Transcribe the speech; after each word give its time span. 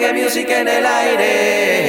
reggae 0.00 0.22
music 0.22 0.48
en 0.50 0.68
el 0.68 0.86
aire. 0.86 1.79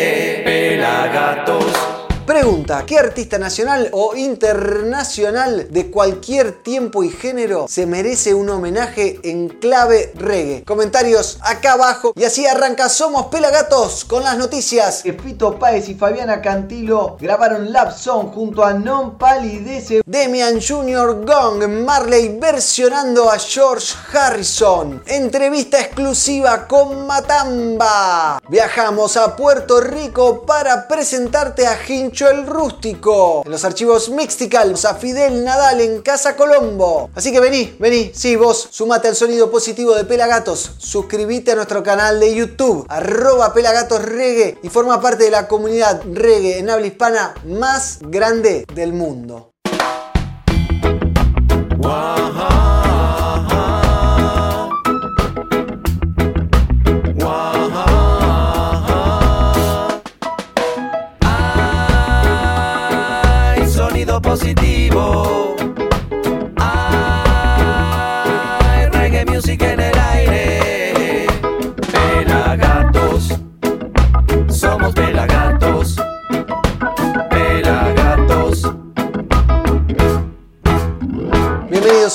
Pregunta, 2.42 2.86
¿qué 2.88 2.98
artista 2.98 3.38
nacional 3.38 3.90
o 3.92 4.16
internacional 4.16 5.68
de 5.70 5.92
cualquier 5.92 6.64
tiempo 6.64 7.04
y 7.04 7.12
género 7.12 7.68
se 7.70 7.86
merece 7.86 8.34
un 8.34 8.50
homenaje 8.50 9.20
en 9.22 9.48
clave 9.48 10.12
reggae? 10.16 10.64
Comentarios 10.64 11.38
acá 11.44 11.74
abajo 11.74 12.14
y 12.16 12.24
así 12.24 12.48
arranca 12.48 12.90
Somos 12.90 13.28
Pelagatos 13.28 14.06
con 14.06 14.24
las 14.24 14.40
noticias. 14.40 15.04
Fito 15.04 15.60
Páez 15.60 15.88
y 15.90 15.94
Fabiana 15.94 16.42
Cantilo 16.42 17.16
grabaron 17.20 17.72
Love 17.72 17.96
Song 17.96 18.32
junto 18.34 18.66
a 18.66 18.74
Non 18.74 19.20
Palidece, 19.20 20.02
Demian 20.04 20.60
Jr. 20.60 21.24
Gong, 21.24 21.68
Marley 21.86 22.40
versionando 22.40 23.30
a 23.30 23.38
George 23.38 23.94
Harrison. 24.12 25.04
Entrevista 25.06 25.80
exclusiva 25.80 26.68
con 26.68 27.06
Matamba. 27.06 28.42
Viajamos 28.50 29.16
a 29.16 29.36
Puerto 29.36 29.80
Rico 29.80 30.44
para 30.44 30.88
presentarte 30.88 31.68
a 31.68 31.78
Hincho 31.88 32.31
el 32.32 32.48
Rústico. 32.48 33.44
En 33.46 33.52
los 33.52 33.64
archivos 33.66 34.10
Mixtical, 34.10 34.76
a 34.90 34.96
Fidel 34.96 35.44
Nadal 35.44 35.82
en 35.82 36.02
Casa 36.02 36.36
Colombo. 36.36 37.10
Así 37.14 37.32
que 37.32 37.40
vení, 37.40 37.76
vení, 37.80 38.12
sí, 38.14 38.36
vos, 38.36 38.70
sumate 38.72 39.10
al 39.10 39.16
sonido 39.16 39.52
positivo 39.52 39.94
de 39.94 40.06
Pelagatos. 40.06 40.72
Suscríbete 40.78 41.52
a 41.52 41.56
nuestro 41.56 41.84
canal 41.84 42.20
de 42.20 42.34
YouTube, 42.34 42.86
arroba 42.90 43.54
Pelagatos 43.54 44.04
Reggae, 44.04 44.58
y 44.64 44.70
forma 44.70 45.02
parte 45.02 45.26
de 45.26 45.32
la 45.32 45.48
comunidad 45.48 46.02
reggae 46.06 46.60
en 46.60 46.70
habla 46.70 46.88
hispana 46.88 47.34
más 47.46 48.00
grande 48.02 48.66
del 48.74 48.94
mundo. 48.94 49.52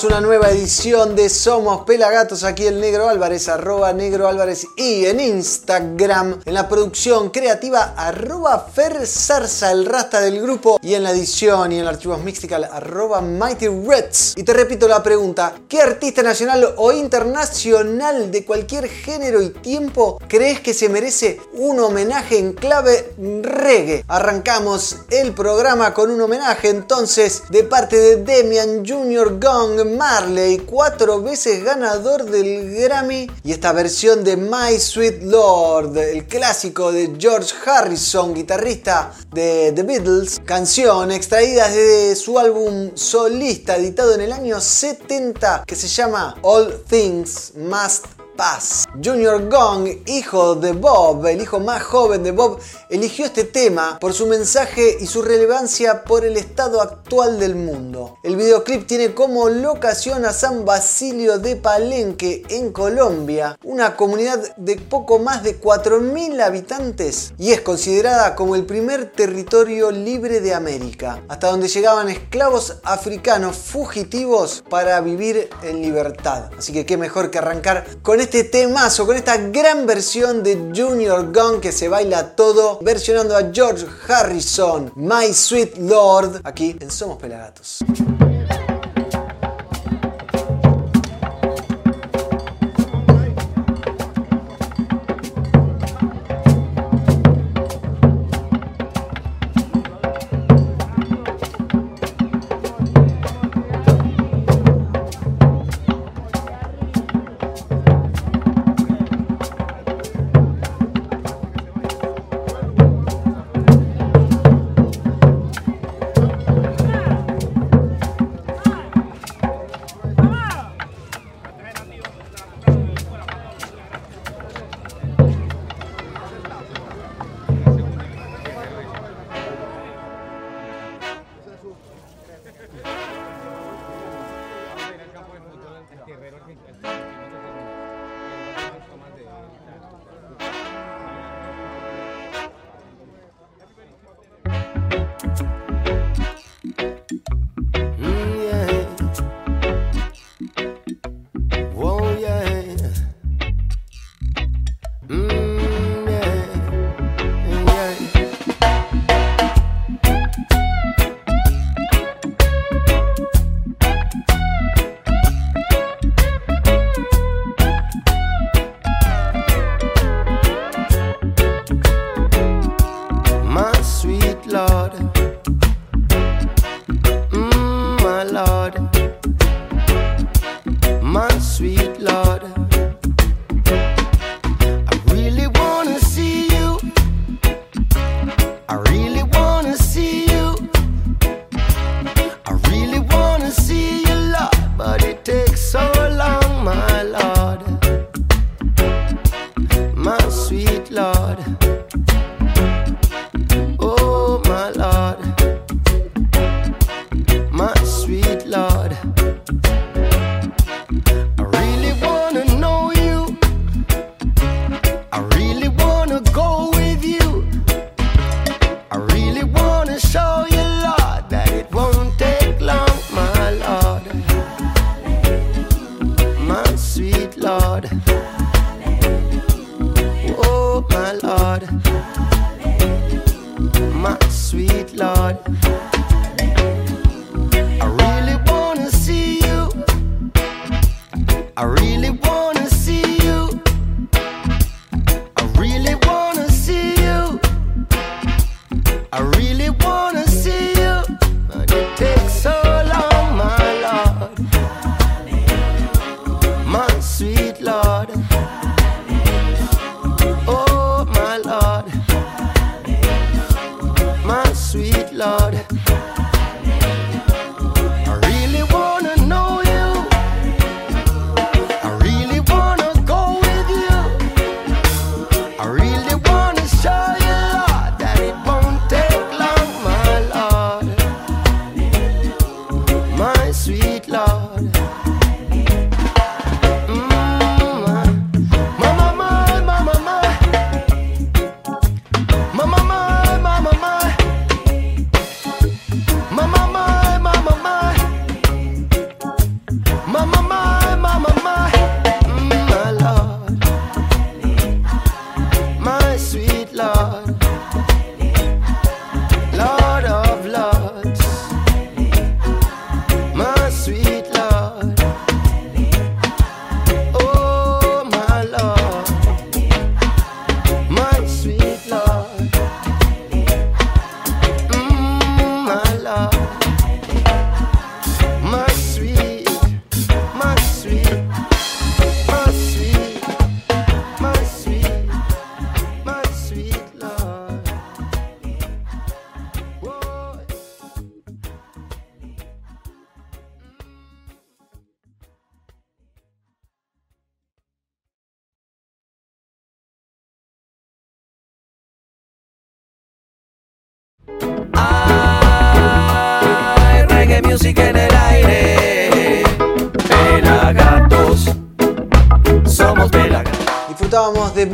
Una 0.06 0.20
nueva 0.20 0.50
edición 0.50 1.16
de 1.16 1.28
Somos 1.28 1.84
Pelagatos. 1.84 2.44
Aquí 2.44 2.64
el 2.64 2.80
Negro 2.80 3.08
Álvarez, 3.08 3.48
arroba 3.48 3.92
Negro 3.92 4.28
Álvarez. 4.28 4.64
Y 4.76 5.04
en 5.06 5.18
Instagram, 5.18 6.40
en 6.44 6.54
la 6.54 6.68
producción 6.68 7.30
creativa, 7.30 7.94
arroba 7.96 8.68
Fer 8.72 9.04
Zarza, 9.04 9.72
el 9.72 9.84
rasta 9.84 10.20
del 10.20 10.40
grupo. 10.40 10.78
Y 10.80 10.94
en 10.94 11.02
la 11.02 11.10
edición 11.10 11.72
y 11.72 11.80
en 11.80 11.86
archivos 11.86 12.22
Mixtical, 12.22 12.64
arroba 12.64 13.20
Mighty 13.20 13.66
Reds. 13.66 14.34
Y 14.36 14.44
te 14.44 14.52
repito 14.52 14.86
la 14.86 15.02
pregunta: 15.02 15.54
¿qué 15.68 15.82
artista 15.82 16.22
nacional 16.22 16.74
o 16.76 16.92
internacional 16.92 18.30
de 18.30 18.44
cualquier 18.44 18.88
género 18.88 19.42
y 19.42 19.50
tiempo 19.50 20.20
crees 20.28 20.60
que 20.60 20.72
se 20.72 20.88
merece 20.88 21.41
un 21.54 21.80
homenaje 21.80 22.38
en 22.38 22.52
clave 22.52 23.12
reggae? 23.42 24.04
Arrancamos 24.06 24.98
el 25.10 25.32
programa 25.32 25.92
con 25.94 26.12
un 26.12 26.20
homenaje 26.20 26.68
entonces 26.68 27.42
de 27.50 27.64
parte 27.64 27.96
de 27.96 28.16
Demian 28.16 28.86
Jr. 28.86 29.41
Gong 29.41 29.95
Marley, 29.97 30.58
cuatro 30.58 31.22
veces 31.22 31.64
ganador 31.64 32.25
del 32.25 32.75
Grammy, 32.75 33.30
y 33.42 33.52
esta 33.52 33.72
versión 33.72 34.25
de 34.25 34.36
My 34.36 34.78
Sweet 34.78 35.22
Lord, 35.22 35.97
el 35.97 36.27
clásico 36.27 36.92
de 36.92 37.14
George 37.19 37.55
Harrison, 37.64 38.34
guitarrista 38.34 39.12
de 39.33 39.72
The 39.75 39.83
Beatles, 39.83 40.41
canción 40.44 41.11
extraída 41.11 41.69
de 41.69 42.15
su 42.16 42.38
álbum 42.38 42.91
solista 42.94 43.76
editado 43.76 44.15
en 44.15 44.20
el 44.20 44.32
año 44.32 44.60
70 44.60 45.65
que 45.66 45.76
se 45.76 45.88
llama 45.88 46.37
All 46.43 46.82
Things 46.88 47.53
Must 47.56 48.16
Paz. 48.36 48.84
Junior 49.02 49.48
Gong, 49.48 49.88
hijo 50.06 50.54
de 50.54 50.72
Bob, 50.72 51.26
el 51.26 51.41
hijo 51.41 51.58
más 51.58 51.82
joven 51.82 52.22
de 52.22 52.32
Bob, 52.32 52.58
eligió 52.91 53.24
este 53.24 53.44
tema 53.44 53.98
por 53.98 54.12
su 54.12 54.26
mensaje 54.26 54.98
y 55.00 55.06
su 55.06 55.22
relevancia 55.22 56.04
por 56.04 56.24
el 56.24 56.36
estado 56.36 56.80
actual 56.80 57.41
del 57.41 57.54
mundo. 57.54 58.19
El 58.22 58.36
videoclip 58.36 58.86
tiene 58.86 59.14
como 59.14 59.48
locación 59.48 60.25
a 60.26 60.32
San 60.32 60.64
Basilio 60.64 61.38
de 61.38 61.56
Palenque, 61.56 62.42
en 62.50 62.72
Colombia, 62.72 63.58
una 63.64 63.96
comunidad 63.96 64.54
de 64.56 64.76
poco 64.76 65.19
más 65.19 65.42
de 65.42 65.60
4.000 65.60 66.41
habitantes 66.42 67.32
y 67.38 67.52
es 67.52 67.62
considerada 67.62 68.34
como 68.34 68.54
el 68.54 68.66
primer 68.66 69.12
territorio 69.12 69.91
libre 69.91 70.41
de 70.41 70.54
América, 70.54 71.22
hasta 71.28 71.48
donde 71.48 71.69
llegaban 71.69 72.08
esclavos 72.08 72.78
africanos 72.84 73.56
fugitivos 73.56 74.62
para 74.69 75.00
vivir 75.00 75.48
en 75.62 75.80
libertad. 75.80 76.50
Así 76.58 76.72
que 76.72 76.84
qué 76.84 76.96
mejor 76.96 77.30
que 77.30 77.38
arrancar 77.38 77.86
con 78.02 78.20
este 78.20 78.25
temazo, 78.26 79.06
con 79.06 79.16
esta 79.16 79.37
gran 79.37 79.87
versión 79.87 80.42
de 80.42 80.72
Junior 80.75 81.32
Gong 81.32 81.60
que 81.60 81.72
se 81.72 81.88
baila 81.88 82.34
todo, 82.34 82.78
versionando 82.82 83.37
a 83.37 83.50
George 83.53 83.87
Harrison, 84.09 84.92
My 84.94 85.32
Sweet 85.32 85.78
Lord, 85.78 86.41
aquí 86.44 86.76
en 86.81 86.91
Somos 86.91 87.19
Pelagatos. 87.19 87.78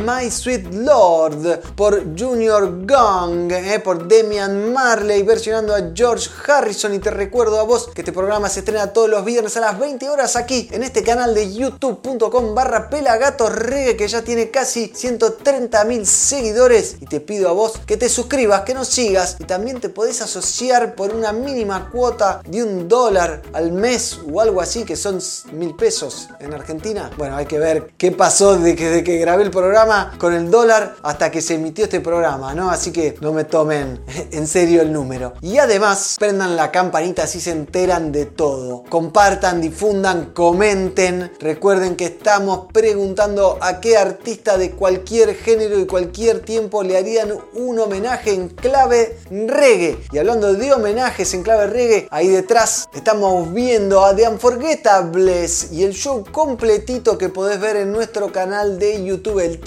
My 0.03 0.29
Sweet 0.29 0.73
Lord 0.73 1.61
por 1.77 2.03
Junior 2.19 2.85
Gong, 2.85 3.49
eh, 3.53 3.79
por 3.79 4.05
Demian 4.05 4.73
Marley, 4.73 5.23
versionando 5.23 5.73
a 5.73 5.91
George 5.95 6.29
Harrison. 6.45 6.93
Y 6.93 6.99
te 6.99 7.09
recuerdo 7.09 7.57
a 7.57 7.63
vos 7.63 7.89
que 7.95 8.01
este 8.01 8.11
programa 8.11 8.49
se 8.49 8.59
estrena 8.59 8.91
todos 8.91 9.09
los 9.09 9.23
viernes 9.23 9.55
a 9.55 9.61
las 9.61 9.79
20 9.79 10.09
horas 10.09 10.35
aquí 10.35 10.67
en 10.73 10.83
este 10.83 11.03
canal 11.03 11.33
de 11.33 11.53
youtube.com 11.53 12.53
barra 12.53 12.89
pelagatos 12.89 13.55
reggae 13.55 13.95
que 13.95 14.09
ya 14.09 14.23
tiene 14.23 14.51
casi 14.51 14.91
130 14.93 15.85
mil 15.85 16.05
seguidores. 16.05 16.97
Y 16.99 17.05
te 17.05 17.21
pido 17.21 17.47
a 17.47 17.53
vos 17.53 17.79
que 17.85 17.95
te 17.95 18.09
suscribas, 18.09 18.63
que 18.63 18.73
nos 18.73 18.89
sigas 18.89 19.37
y 19.39 19.45
también 19.45 19.79
te 19.79 19.87
podés 19.87 20.21
asociar 20.21 20.95
por 20.95 21.15
una 21.15 21.31
mínima 21.31 21.89
cuota 21.89 22.41
de 22.45 22.61
un 22.61 22.89
dólar 22.89 23.41
al 23.53 23.71
mes 23.71 24.19
o 24.29 24.41
algo 24.41 24.59
así, 24.59 24.83
que 24.83 24.97
son 24.97 25.19
mil 25.53 25.75
pesos 25.75 26.27
en 26.41 26.53
Argentina. 26.53 27.09
Bueno, 27.17 27.37
hay 27.37 27.45
que 27.45 27.57
ver 27.57 27.93
qué 27.97 28.11
pasó 28.11 28.57
de 28.57 28.75
que, 28.75 28.89
de 28.89 29.03
que 29.05 29.17
grabé 29.17 29.43
el 29.43 29.51
programa 29.51 29.92
con 30.17 30.33
el 30.33 30.49
dólar 30.49 30.95
hasta 31.03 31.31
que 31.31 31.41
se 31.41 31.55
emitió 31.55 31.85
este 31.85 32.01
programa, 32.01 32.53
¿no? 32.53 32.69
Así 32.69 32.91
que 32.91 33.15
no 33.21 33.33
me 33.33 33.43
tomen 33.43 34.01
en 34.31 34.47
serio 34.47 34.81
el 34.81 34.91
número. 34.91 35.33
Y 35.41 35.57
además, 35.57 36.15
prendan 36.19 36.55
la 36.55 36.71
campanita 36.71 37.23
así 37.23 37.39
se 37.39 37.51
enteran 37.51 38.11
de 38.11 38.25
todo. 38.25 38.83
Compartan, 38.89 39.61
difundan, 39.61 40.33
comenten. 40.33 41.31
Recuerden 41.39 41.95
que 41.95 42.05
estamos 42.05 42.67
preguntando 42.71 43.57
a 43.61 43.79
qué 43.79 43.97
artista 43.97 44.57
de 44.57 44.71
cualquier 44.71 45.35
género 45.35 45.79
y 45.79 45.85
cualquier 45.85 46.41
tiempo 46.41 46.83
le 46.83 46.97
harían 46.97 47.33
un 47.53 47.79
homenaje 47.79 48.33
en 48.33 48.49
clave 48.49 49.17
reggae. 49.29 49.97
Y 50.11 50.17
hablando 50.17 50.53
de 50.53 50.73
homenajes 50.73 51.33
en 51.33 51.43
clave 51.43 51.67
reggae, 51.67 52.07
ahí 52.11 52.27
detrás 52.27 52.87
estamos 52.93 53.53
viendo 53.53 54.05
a 54.05 54.15
The 54.15 54.27
Unforgettables 54.27 55.71
y 55.71 55.83
el 55.83 55.93
show 55.93 56.23
completito 56.31 57.17
que 57.17 57.29
podés 57.29 57.59
ver 57.59 57.77
en 57.77 57.91
nuestro 57.91 58.31
canal 58.31 58.79
de 58.79 59.03
YouTube, 59.03 59.39
el 59.39 59.59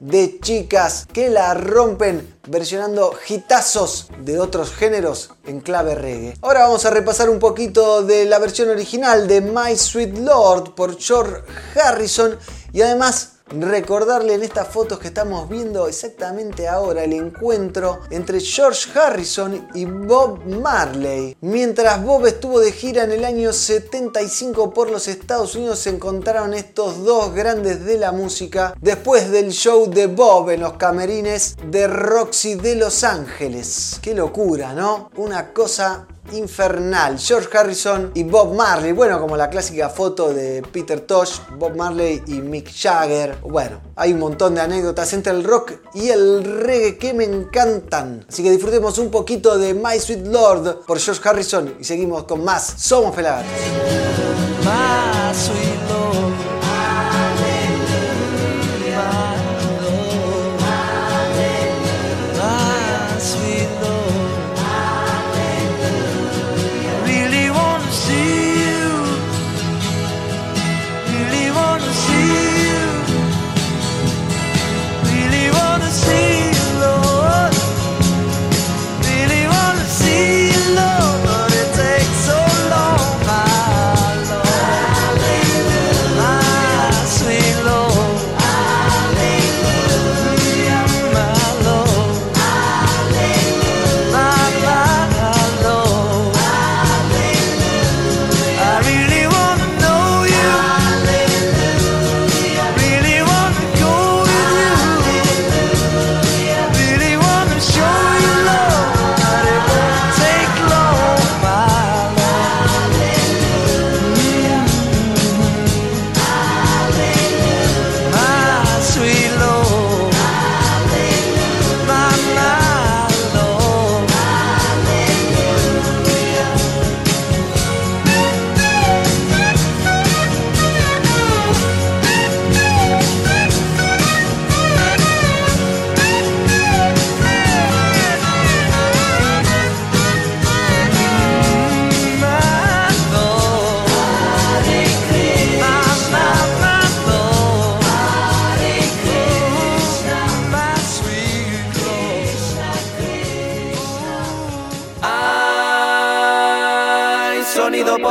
de 0.00 0.40
chicas 0.40 1.06
que 1.12 1.30
la 1.30 1.54
rompen 1.54 2.36
versionando 2.48 3.14
hitazos 3.28 4.08
de 4.18 4.40
otros 4.40 4.72
géneros 4.72 5.30
en 5.44 5.60
clave 5.60 5.94
reggae. 5.94 6.36
Ahora 6.42 6.64
vamos 6.64 6.84
a 6.84 6.90
repasar 6.90 7.30
un 7.30 7.38
poquito 7.38 8.02
de 8.02 8.24
la 8.24 8.40
versión 8.40 8.70
original 8.70 9.28
de 9.28 9.40
My 9.40 9.76
Sweet 9.76 10.18
Lord 10.18 10.74
por 10.74 10.98
George 10.98 11.42
Harrison 11.76 12.36
y 12.72 12.82
además 12.82 13.34
recordarle 13.60 14.34
en 14.34 14.42
estas 14.42 14.68
fotos 14.68 14.98
que 14.98 15.08
estamos 15.08 15.48
viendo 15.48 15.88
exactamente 15.88 16.68
ahora 16.68 17.04
el 17.04 17.12
encuentro 17.12 18.00
entre 18.10 18.40
George 18.40 18.90
Harrison 18.98 19.68
y 19.74 19.84
Bob 19.84 20.44
Marley. 20.46 21.36
Mientras 21.40 22.02
Bob 22.04 22.26
estuvo 22.26 22.60
de 22.60 22.72
gira 22.72 23.04
en 23.04 23.12
el 23.12 23.24
año 23.24 23.52
75 23.52 24.72
por 24.72 24.90
los 24.90 25.08
Estados 25.08 25.54
Unidos 25.54 25.80
se 25.80 25.90
encontraron 25.90 26.54
estos 26.54 27.04
dos 27.04 27.34
grandes 27.34 27.84
de 27.84 27.98
la 27.98 28.12
música 28.12 28.74
después 28.80 29.30
del 29.30 29.52
show 29.52 29.88
de 29.88 30.06
Bob 30.06 30.50
en 30.50 30.60
los 30.60 30.74
camerines 30.74 31.56
de 31.70 31.86
Roxy 31.86 32.54
de 32.54 32.76
Los 32.76 33.04
Ángeles. 33.04 33.98
Qué 34.02 34.14
locura, 34.14 34.72
¿no? 34.74 35.10
Una 35.16 35.52
cosa 35.52 36.06
infernal. 36.30 37.18
George 37.18 37.48
Harrison 37.56 38.12
y 38.14 38.22
Bob 38.24 38.54
Marley. 38.54 38.92
Bueno, 38.92 39.20
como 39.20 39.36
la 39.36 39.50
clásica 39.50 39.88
foto 39.88 40.32
de 40.32 40.62
Peter 40.72 41.00
Tosh, 41.00 41.40
Bob 41.58 41.76
Marley 41.76 42.22
y 42.26 42.34
Mick 42.34 42.70
Jagger. 42.72 43.36
Bueno, 43.42 43.80
hay 43.96 44.12
un 44.12 44.20
montón 44.20 44.54
de 44.54 44.60
anécdotas 44.60 45.12
entre 45.12 45.32
el 45.32 45.44
rock 45.44 45.72
y 45.94 46.08
el 46.08 46.44
reggae 46.44 46.96
que 46.96 47.12
me 47.12 47.24
encantan. 47.24 48.24
Así 48.28 48.42
que 48.42 48.50
disfrutemos 48.50 48.98
un 48.98 49.10
poquito 49.10 49.58
de 49.58 49.74
My 49.74 49.98
Sweet 49.98 50.26
Lord 50.26 50.84
por 50.86 50.98
George 50.98 51.28
Harrison 51.28 51.76
y 51.80 51.84
seguimos 51.84 52.24
con 52.24 52.44
más 52.44 52.74
Somos 52.78 53.14
Pelagatos. 53.14 54.31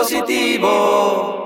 Positivo. 0.02 1.46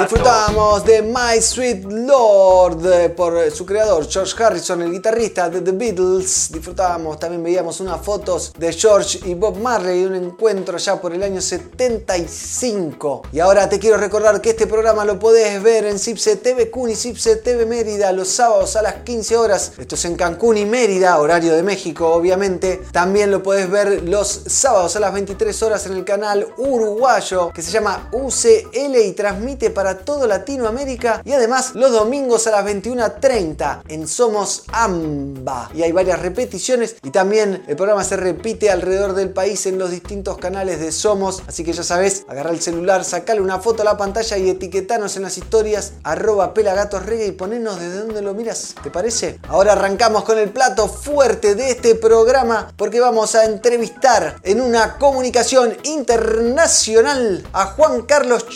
Disfrutamos 0.00 0.84
de 0.84 1.02
My 1.02 1.40
Sweet 1.40 1.84
Lord 1.84 2.86
eh, 2.86 3.10
por 3.10 3.50
su 3.50 3.66
creador 3.66 4.08
George 4.08 4.42
Harrison, 4.42 4.80
el 4.82 4.90
guitarrista 4.90 5.50
de 5.50 5.60
The 5.60 5.72
Beatles. 5.72 6.50
Disfrutábamos, 6.52 7.18
también 7.18 7.42
veíamos 7.42 7.80
unas 7.80 8.00
fotos 8.00 8.52
de 8.58 8.72
George 8.72 9.20
y 9.26 9.34
Bob 9.34 9.58
Marley, 9.58 10.04
un 10.04 10.14
encuentro 10.14 10.78
ya 10.78 11.00
por 11.00 11.12
el 11.12 11.22
año 11.22 11.40
75. 11.40 13.22
Y 13.32 13.40
ahora 13.40 13.68
te 13.68 13.78
quiero 13.78 13.98
recordar 13.98 14.40
que 14.40 14.50
este 14.50 14.66
programa 14.66 15.04
lo 15.04 15.18
podés 15.18 15.62
ver 15.62 15.84
en 15.84 15.98
Cipse 15.98 16.36
TV 16.36 16.70
Cun 16.70 16.90
y 16.90 16.96
Cipse 16.96 17.36
TV 17.36 17.66
Mérida 17.66 18.12
los 18.12 18.28
sábados 18.28 18.76
a 18.76 18.82
las 18.82 18.94
15 19.02 19.36
horas. 19.36 19.72
Esto 19.78 19.96
es 19.96 20.04
en 20.06 20.16
Cancún 20.16 20.56
y 20.56 20.64
Mérida, 20.64 21.18
horario 21.18 21.54
de 21.54 21.62
México, 21.62 22.08
obviamente. 22.08 22.82
También 22.90 23.30
lo 23.30 23.42
podés 23.42 23.70
ver 23.70 24.08
los 24.08 24.28
sábados 24.46 24.96
a 24.96 25.00
las 25.00 25.12
23 25.12 25.62
horas 25.62 25.86
en 25.86 25.92
el 25.92 26.04
canal 26.04 26.46
uruguayo 26.56 27.50
que 27.52 27.62
se 27.62 27.70
llama 27.70 28.08
UCL 28.12 28.96
transmite 29.20 29.68
para 29.68 29.98
todo 29.98 30.26
Latinoamérica. 30.26 31.20
Y 31.26 31.32
además 31.32 31.74
los 31.74 31.92
domingos 31.92 32.46
a 32.46 32.52
las 32.52 32.64
21.30 32.64 33.82
en 33.88 34.08
Somos 34.08 34.64
Amba. 34.72 35.70
Y 35.74 35.82
hay 35.82 35.92
varias 35.92 36.20
repeticiones 36.20 36.96
y 37.02 37.10
también 37.10 37.62
el 37.68 37.76
programa 37.76 38.02
se 38.02 38.16
repite 38.16 38.70
alrededor 38.70 39.12
del 39.12 39.30
país 39.30 39.66
en 39.66 39.78
los 39.78 39.90
distintos 39.90 40.38
canales 40.38 40.80
de 40.80 40.90
Somos. 40.90 41.42
Así 41.46 41.64
que 41.64 41.74
ya 41.74 41.82
sabes, 41.82 42.24
agarra 42.28 42.50
el 42.50 42.62
celular, 42.62 43.04
sacale 43.04 43.42
una 43.42 43.58
foto 43.58 43.82
a 43.82 43.84
la 43.84 43.98
pantalla 43.98 44.38
y 44.38 44.48
etiquetanos 44.48 45.16
en 45.16 45.22
las 45.22 45.36
historias 45.36 45.92
arroba 46.02 46.54
pelagatosreggae 46.54 47.26
y 47.26 47.32
ponenos 47.32 47.78
desde 47.78 47.98
donde 47.98 48.22
lo 48.22 48.32
miras. 48.32 48.74
¿Te 48.82 48.90
parece? 48.90 49.38
Ahora 49.48 49.72
arrancamos 49.72 50.24
con 50.24 50.38
el 50.38 50.48
plato 50.48 50.88
fuerte 50.88 51.54
de 51.54 51.72
este 51.72 51.94
programa 51.94 52.72
porque 52.76 53.00
vamos 53.00 53.34
a 53.34 53.44
entrevistar 53.44 54.36
en 54.44 54.62
una 54.62 54.96
comunicación 54.96 55.76
internacional 55.82 57.46
a 57.52 57.66
Juan 57.66 58.02
Carlos 58.02 58.46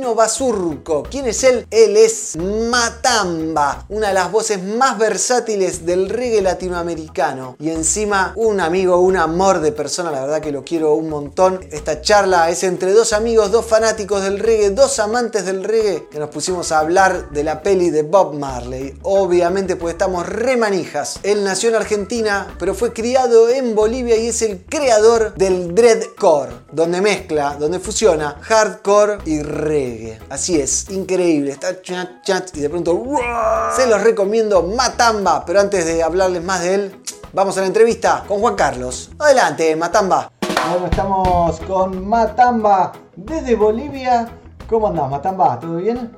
Chiorino 0.00 0.14
Basurco. 0.14 1.02
¿Quién 1.10 1.26
es 1.26 1.44
él? 1.44 1.66
Él 1.70 1.94
es 1.96 2.36
Matamba, 2.36 3.84
una 3.90 4.08
de 4.08 4.14
las 4.14 4.32
voces 4.32 4.62
más 4.62 4.96
versátiles 4.96 5.84
del 5.84 6.08
reggae 6.08 6.40
latinoamericano. 6.40 7.56
Y 7.58 7.68
encima 7.70 8.32
un 8.36 8.60
amigo, 8.60 8.98
un 8.98 9.18
amor 9.18 9.60
de 9.60 9.72
persona, 9.72 10.10
la 10.10 10.22
verdad 10.22 10.40
que 10.40 10.52
lo 10.52 10.64
quiero 10.64 10.94
un 10.94 11.10
montón. 11.10 11.60
Esta 11.70 12.00
charla 12.00 12.48
es 12.48 12.64
entre 12.64 12.92
dos 12.92 13.12
amigos, 13.12 13.50
dos 13.50 13.66
fanáticos 13.66 14.22
del 14.22 14.38
reggae, 14.38 14.70
dos 14.70 14.98
amantes 15.00 15.44
del 15.44 15.64
reggae 15.64 16.08
que 16.10 16.18
nos 16.18 16.30
pusimos 16.30 16.72
a 16.72 16.78
hablar 16.78 17.30
de 17.30 17.44
la 17.44 17.62
peli 17.62 17.90
de 17.90 18.02
Bob 18.02 18.34
Marley. 18.34 18.98
Obviamente 19.02 19.76
pues 19.76 19.92
estamos 19.92 20.26
remanijas. 20.26 21.20
Él 21.22 21.44
nació 21.44 21.68
en 21.68 21.74
Argentina, 21.74 22.54
pero 22.58 22.74
fue 22.74 22.94
criado 22.94 23.50
en 23.50 23.74
Bolivia 23.74 24.16
y 24.16 24.28
es 24.28 24.40
el 24.40 24.64
creador 24.64 25.34
del 25.34 25.74
dreadcore, 25.74 26.52
donde 26.72 27.02
mezcla, 27.02 27.56
donde 27.58 27.80
fusiona 27.80 28.38
hardcore 28.40 29.18
y 29.26 29.42
reggae. 29.42 29.79
Así 30.28 30.60
es, 30.60 30.90
increíble. 30.90 31.52
Está 31.52 31.80
chat 31.82 32.22
chat 32.22 32.56
y 32.56 32.60
de 32.60 32.70
pronto 32.70 32.92
¡ruah! 32.92 33.72
se 33.74 33.86
los 33.86 34.02
recomiendo 34.02 34.62
Matamba, 34.62 35.44
pero 35.44 35.60
antes 35.60 35.86
de 35.86 36.02
hablarles 36.02 36.42
más 36.42 36.62
de 36.62 36.74
él, 36.74 37.02
vamos 37.32 37.56
a 37.58 37.60
la 37.62 37.66
entrevista 37.66 38.24
con 38.26 38.40
Juan 38.40 38.54
Carlos. 38.54 39.10
Adelante, 39.18 39.74
Matamba. 39.76 40.30
Bueno, 40.70 40.86
estamos 40.86 41.60
con 41.60 42.06
Matamba 42.08 42.92
desde 43.16 43.54
Bolivia. 43.54 44.28
¿Cómo 44.68 44.88
andás, 44.88 45.10
Matamba? 45.10 45.58
¿Todo 45.58 45.76
bien? 45.76 46.16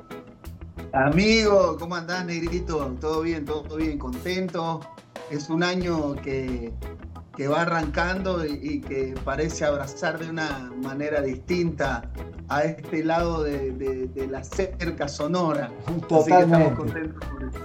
Amigo, 0.93 1.77
¿cómo 1.79 1.95
andás, 1.95 2.27
Negrito? 2.27 2.95
¿Todo 3.01 3.23
bien? 3.23 3.47
¿Todo 3.47 3.77
bien? 3.77 3.99
¿Contento? 3.99 4.81
Es 5.31 5.49
un 5.49 5.63
año 5.63 6.15
que, 6.17 6.73
que 7.37 7.49
va 7.49 7.63
arrancando 7.63 8.45
y, 8.45 8.59
y 8.63 8.81
que 8.81 9.15
parece 9.25 9.65
abrazar 9.65 10.19
de 10.19 10.29
una 10.31 10.71
manera 10.83 11.23
distinta 11.23 12.11
a 12.49 12.63
este 12.65 13.03
lado 13.05 13.43
de, 13.43 13.71
de- 13.73 14.07
de 14.09 14.27
la 14.27 14.45
cerca 14.45 15.09
sonora. 15.09 15.71
Así 15.87 15.95
que 16.01 16.07
Totalmente. 16.07 16.57
estamos 16.57 16.79
contentos 16.79 17.25
por 17.31 17.45
eso. 17.45 17.59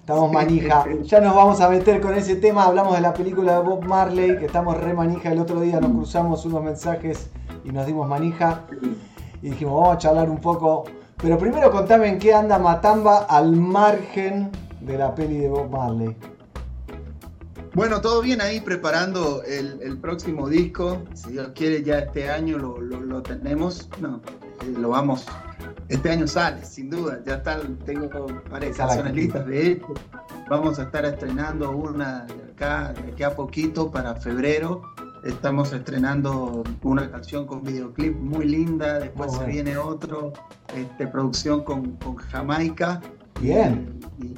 Estamos 0.00 0.32
manija. 0.38 0.84
Ya 1.02 1.20
nos 1.20 1.34
vamos 1.34 1.60
a 1.62 1.68
meter 1.70 2.00
con 2.02 2.14
ese 2.14 2.36
tema. 2.36 2.64
Hablamos 2.64 2.94
de 2.96 3.00
la 3.00 3.14
película 3.14 3.54
de 3.54 3.60
Bob 3.66 3.84
Marley, 3.84 4.36
que 4.38 4.44
estamos 4.46 4.76
re 4.78 4.92
manija. 4.92 5.32
El 5.32 5.38
otro 5.40 5.60
día 5.60 5.80
nos 5.80 5.90
cruzamos 5.92 6.44
unos 6.44 6.62
mensajes 6.62 7.30
y 7.64 7.70
nos 7.72 7.86
dimos 7.86 8.06
manija. 8.06 8.64
Y 9.40 9.50
dijimos, 9.50 9.80
vamos 9.80 9.94
a 9.96 9.98
charlar 9.98 10.28
un 10.28 10.38
poco. 10.38 10.84
Pero 11.16 11.38
primero 11.38 11.70
contame 11.70 12.08
en 12.08 12.18
qué 12.18 12.34
anda 12.34 12.58
Matamba 12.58 13.24
al 13.28 13.52
margen 13.56 14.50
de 14.82 14.98
la 14.98 15.14
peli 15.14 15.38
de 15.38 15.48
Bob 15.48 15.70
Marley. 15.70 16.14
Bueno, 17.74 18.00
todo 18.00 18.22
bien 18.22 18.40
ahí 18.40 18.60
preparando 18.60 19.42
el, 19.42 19.80
el 19.82 19.98
próximo 19.98 20.48
disco. 20.48 21.02
Si 21.14 21.32
Dios 21.32 21.48
quiere, 21.54 21.82
ya 21.82 21.98
este 21.98 22.30
año 22.30 22.56
lo, 22.56 22.80
lo- 22.80 23.00
lo 23.00 23.22
tenemos. 23.22 23.88
No, 24.00 24.20
eh, 24.62 24.74
lo 24.78 24.90
vamos. 24.90 25.26
Este 25.88 26.10
año 26.10 26.26
sale, 26.28 26.64
sin 26.64 26.88
duda. 26.88 27.20
Ya 27.26 27.34
está, 27.34 27.60
tengo 27.84 28.26
varias 28.50 28.76
canciones 28.76 29.14
listas. 29.14 29.46
De 29.46 29.72
hecho, 29.72 29.88
vamos 30.48 30.78
a 30.78 30.84
estar 30.84 31.04
estrenando 31.04 31.72
una 31.72 32.24
de 32.26 32.52
acá, 32.52 32.92
de 32.92 33.10
aquí 33.12 33.22
a 33.24 33.34
poquito, 33.34 33.90
para 33.90 34.14
febrero. 34.14 34.82
Estamos 35.24 35.72
estrenando 35.72 36.62
una 36.82 37.10
canción 37.10 37.44
con 37.46 37.62
videoclip 37.64 38.16
muy 38.16 38.46
linda. 38.46 39.00
Después 39.00 39.32
se 39.32 39.38
bueno. 39.38 39.52
viene 39.52 39.76
otro, 39.78 40.32
este, 40.76 41.08
producción 41.08 41.64
con, 41.64 41.96
con 41.96 42.14
Jamaica. 42.16 43.00
Bien. 43.40 43.98
Y- 44.22 44.34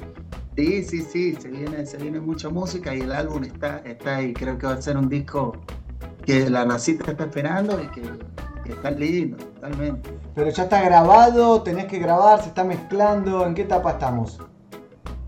Sí, 0.57 0.83
sí, 0.83 1.01
sí, 1.03 1.35
se 1.39 1.49
viene, 1.49 1.85
se 1.85 1.97
viene 1.97 2.19
mucha 2.19 2.49
música 2.49 2.95
y 2.95 3.01
el 3.01 3.11
álbum 3.11 3.43
está, 3.43 3.77
está 3.85 4.17
ahí. 4.17 4.33
Creo 4.33 4.57
que 4.57 4.65
va 4.65 4.73
a 4.73 4.81
ser 4.81 4.97
un 4.97 5.07
disco 5.07 5.55
que 6.25 6.49
la 6.49 6.65
racita 6.65 7.11
está 7.11 7.25
esperando 7.25 7.79
y 7.81 7.87
que, 7.89 8.01
que 8.65 8.71
está 8.73 8.89
lindo, 8.89 9.37
totalmente. 9.37 10.09
Pero 10.33 10.49
ya 10.49 10.63
está 10.63 10.81
grabado, 10.81 11.61
tenés 11.61 11.85
que 11.85 11.99
grabar, 11.99 12.41
se 12.41 12.47
está 12.49 12.63
mezclando. 12.63 13.45
¿En 13.45 13.53
qué 13.53 13.61
etapa 13.61 13.91
estamos? 13.91 14.39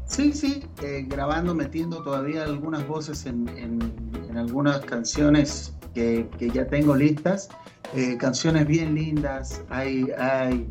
Sí, 0.08 0.34
sí, 0.34 0.66
eh, 0.82 1.06
grabando, 1.08 1.54
metiendo 1.54 2.02
todavía 2.02 2.44
algunas 2.44 2.88
voces 2.88 3.28
en, 3.28 3.48
en- 3.50 4.10
en 4.30 4.38
algunas 4.38 4.80
canciones 4.80 5.76
que, 5.94 6.28
que 6.40 6.50
ya 6.50 6.66
tengo 6.66 6.96
listas. 6.96 7.50
Eh, 7.96 8.18
canciones 8.18 8.66
bien 8.66 8.96
lindas, 8.96 9.62
hay, 9.70 10.08
hay 10.18 10.68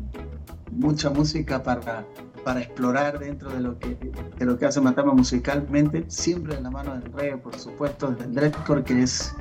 mucha 0.71 1.09
música 1.09 1.63
para, 1.63 2.05
para 2.49 2.61
explorar 2.61 3.19
dentro 3.19 3.51
de 3.51 3.59
lo 3.59 3.77
que, 3.77 3.95
de 4.39 4.43
lo 4.43 4.57
que 4.57 4.65
hace 4.65 4.81
Matama 4.81 5.13
musicalmente, 5.13 6.03
siempre 6.07 6.55
en 6.55 6.63
la 6.63 6.71
mano 6.71 6.95
del 6.95 7.13
reggae, 7.13 7.37
por 7.37 7.55
supuesto, 7.55 8.09
del 8.09 8.33
dreadcore, 8.33 8.83
que 8.83 9.03
es, 9.03 9.35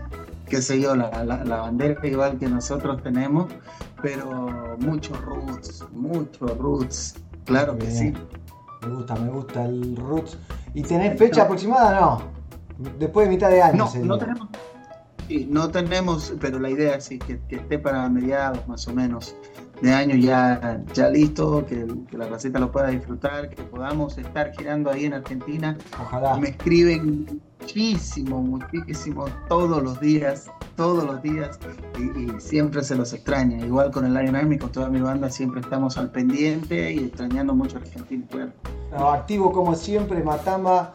qué 0.47 0.61
sé 0.61 0.79
yo, 0.79 0.95
la, 0.95 1.25
la, 1.25 1.43
la 1.43 1.57
bandera 1.57 2.07
igual 2.07 2.39
que 2.39 2.47
nosotros 2.49 3.03
tenemos, 3.03 3.51
pero 4.03 4.77
muchos 4.81 5.19
roots, 5.23 5.87
muchos 5.91 6.59
roots, 6.59 7.15
claro 7.47 7.79
que 7.79 7.91
sí. 7.91 8.13
Me 8.83 8.95
gusta, 8.95 9.15
me 9.15 9.31
gusta 9.31 9.65
el 9.65 9.97
Roots. 9.97 10.37
¿Y 10.75 10.83
tenés 10.83 11.19
fecha 11.19 11.45
aproximada? 11.45 11.99
No. 11.99 12.23
Después 12.99 13.27
de 13.27 13.35
mitad 13.35 13.49
de 13.49 13.63
año. 13.63 13.79
No, 13.79 13.87
sería. 13.89 14.07
no 14.07 14.19
tenemos. 14.19 14.49
Sí, 15.29 15.49
no 15.51 15.71
tenemos, 15.71 16.35
pero 16.43 16.59
la 16.59 16.69
idea 16.69 17.01
sí 17.01 17.19
que, 17.19 17.41
que 17.49 17.57
esté 17.57 17.79
para 17.79 18.07
mediados 18.11 18.69
más 18.69 18.87
o 18.87 18.93
menos 18.93 19.35
de 19.81 19.93
año 19.93 20.17
ya, 20.17 20.83
ya 20.93 21.09
listo, 21.09 21.65
que, 21.67 21.87
que 22.11 22.19
la 22.19 22.29
raceta 22.29 22.59
lo 22.59 22.71
pueda 22.73 22.89
disfrutar, 22.89 23.49
que 23.51 23.63
podamos 23.63 24.19
estar 24.19 24.53
girando 24.57 24.91
ahí 24.91 25.05
en 25.05 25.15
Argentina. 25.15 25.77
Ojalá. 26.01 26.37
Me 26.37 26.49
escriben 26.51 27.41
muchísimo, 27.61 28.43
muchísimo, 28.43 29.27
todos 29.49 29.83
los 29.83 30.01
días, 30.01 30.51
todos 30.77 31.05
los 31.05 31.23
días, 31.23 31.59
y, 31.99 32.23
y 32.23 32.41
siempre 32.41 32.83
se 32.83 32.97
los 32.97 33.13
extraña. 33.13 33.65
Igual 33.65 33.91
con 33.91 34.07
el 34.07 34.15
Lion 34.15 34.37
Army, 34.37 34.59
con 34.59 34.73
toda 34.73 34.89
mi 34.89 35.01
banda, 35.01 35.31
siempre 35.31 35.61
estamos 35.61 35.99
al 35.99 36.11
pendiente 36.11 36.93
y 36.93 36.99
extrañando 36.99 37.55
mucho 37.55 37.79
a 37.79 37.81
Argentina. 37.81 38.25
Claro. 38.31 38.53
No, 38.91 39.11
activo 39.11 39.53
como 39.53 39.75
siempre, 39.75 40.23
Matamba. 40.23 40.95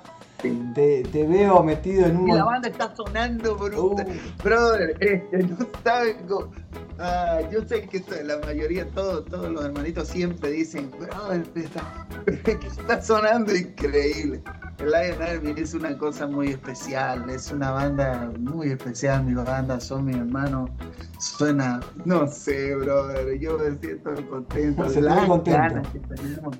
Te, 0.74 1.04
te 1.04 1.26
veo 1.28 1.64
metido 1.64 2.06
en 2.08 2.18
un. 2.18 2.30
Y 2.30 2.34
la 2.34 2.44
banda 2.44 2.68
está 2.70 2.94
sonando, 2.96 3.56
bro. 3.56 3.84
Uh, 3.92 3.96
Brother, 4.44 4.96
este, 5.00 5.38
no 5.44 5.58
saben 5.84 6.18
cómo- 6.28 6.52
ah, 7.00 7.40
yo 7.52 7.62
sé 7.68 7.88
que 7.88 8.04
la 8.24 8.38
mayoría, 8.40 8.88
todos, 8.90 9.26
todos 9.26 9.50
los 9.50 9.64
hermanitos 9.64 10.08
siempre 10.10 10.52
dicen, 10.52 10.92
brother, 11.00 11.46
está, 11.56 12.08
está 12.68 13.02
sonando 13.02 13.56
increíble. 13.56 14.42
El 14.80 14.88
Lion 14.92 15.22
Army 15.22 15.54
es 15.62 15.74
una 15.76 15.98
cosa 15.98 16.28
muy 16.28 16.50
especial, 16.50 17.30
es 17.30 17.52
una 17.52 17.72
banda 17.72 18.32
muy 18.40 18.70
especial, 18.72 19.24
mi 19.24 19.34
banda, 19.36 19.80
son 19.80 20.06
mis 20.06 20.18
hermanos. 20.18 20.70
Suena, 21.20 21.80
no 22.04 22.28
sé, 22.28 22.76
brother, 22.76 23.40
yo 23.40 23.58
me 23.58 23.78
siento 23.78 24.12
contento. 24.30 24.90
Se 24.90 24.96
te 24.96 25.02
ve 25.02 25.06
las 25.08 25.26
contento. 25.28 25.58
ganas 25.60 25.88
que 25.88 26.00
tenemos, 26.00 26.58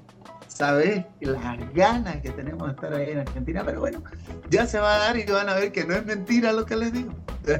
¿sabes? 0.64 1.04
Las 1.20 1.74
ganas 1.74 2.18
que 2.22 2.30
tenemos 2.30 2.68
de 2.68 2.74
estar 2.74 2.94
ahí 2.94 3.10
en 3.12 3.20
Argentina, 3.20 3.64
pero 3.66 3.82
bueno, 3.82 4.02
ya 4.50 4.66
se 4.66 4.80
va 4.80 4.96
a 4.96 4.98
dar 5.00 5.18
y 5.18 5.26
van 5.26 5.50
a 5.50 5.56
ver 5.56 5.74
que 5.74 5.84
no 5.84 5.94
es 5.94 6.06
mentira 6.06 6.54
lo 6.54 6.66
que 6.66 6.76
les 6.78 6.94
digo. 6.94 7.12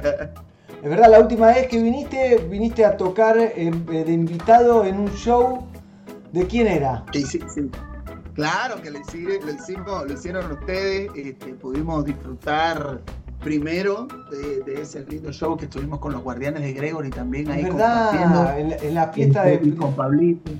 Es 0.82 0.90
verdad, 0.90 1.10
la 1.10 1.20
última 1.20 1.46
vez 1.46 1.66
que 1.68 1.82
viniste, 1.82 2.36
viniste 2.50 2.84
a 2.84 2.94
tocar 2.98 3.38
eh, 3.38 3.52
eh, 3.56 3.70
de 4.04 4.12
invitado 4.12 4.84
en 4.84 4.98
un 4.98 5.10
show. 5.14 5.66
¿De 6.30 6.46
quién 6.46 6.66
era? 6.66 7.02
Sí, 7.10 7.22
sí, 7.22 7.40
sí. 7.48 7.70
Claro 8.34 8.82
que 8.82 8.90
lo, 8.90 8.98
lo 8.98 9.50
hicimos, 9.50 10.06
lo 10.06 10.12
hicieron 10.12 10.52
ustedes, 10.52 11.10
este, 11.16 11.54
pudimos 11.54 12.04
disfrutar 12.04 13.00
primero 13.42 14.08
de, 14.30 14.60
de 14.64 14.82
ese 14.82 15.06
lindo 15.06 15.32
show 15.32 15.56
que 15.56 15.64
estuvimos 15.64 16.00
con 16.00 16.12
los 16.12 16.22
Guardianes 16.22 16.62
de 16.62 16.74
Gregory 16.74 17.08
también 17.08 17.50
ahí 17.50 17.60
Es 17.60 17.68
verdad, 17.68 18.58
en 18.58 18.70
la, 18.70 18.76
en 18.76 18.94
la 18.94 19.08
fiesta 19.08 19.44
de, 19.44 19.74
con 19.76 19.94
Pablito. 19.94 20.52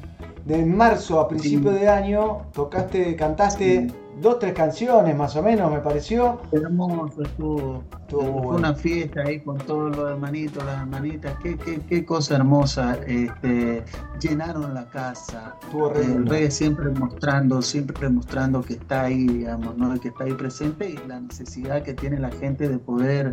De 0.45 0.65
marzo 0.67 1.21
a 1.21 1.29
principio 1.29 1.73
Sí. 1.73 1.79
de 1.79 1.89
año, 1.89 2.43
tocaste, 2.53 3.17
cantaste. 3.17 3.89
Dos, 4.21 4.39
tres 4.39 4.55
canciones 4.55 5.17
más 5.17 5.37
o 5.37 5.43
menos, 5.43 5.71
me 5.71 5.81
pareció. 5.81 6.41
Hermoso 6.53 7.23
estuvo. 7.23 7.85
Estuvo 8.01 8.23
Fue 8.23 8.31
bueno. 8.31 8.51
una 8.59 8.75
fiesta 8.75 9.23
ahí 9.23 9.41
con 9.41 9.59
todos 9.59 9.97
los 9.97 10.11
hermanitos, 10.11 10.65
las 10.65 10.81
hermanitas. 10.81 11.35
Qué, 11.43 11.57
qué, 11.57 11.81
qué 11.89 12.05
cosa 12.05 12.37
hermosa. 12.37 12.99
Este, 13.07 13.83
llenaron 14.21 14.75
la 14.75 14.89
casa. 14.91 15.55
Estuvo 15.63 15.91
re 15.91 16.05
El 16.05 16.27
rey 16.27 16.51
siempre 16.51 16.91
mostrando, 16.91 17.63
siempre 17.63 18.09
mostrando 18.09 18.63
que 18.63 18.75
está 18.75 19.03
ahí, 19.03 19.27
digamos, 19.27 19.77
¿no? 19.77 19.99
que 20.01 20.09
está 20.09 20.25
ahí 20.25 20.35
presente 20.35 20.91
y 20.91 21.09
la 21.09 21.21
necesidad 21.21 21.83
que 21.83 21.95
tiene 21.95 22.19
la 22.19 22.31
gente 22.31 22.69
de 22.69 22.79
poder 22.79 23.31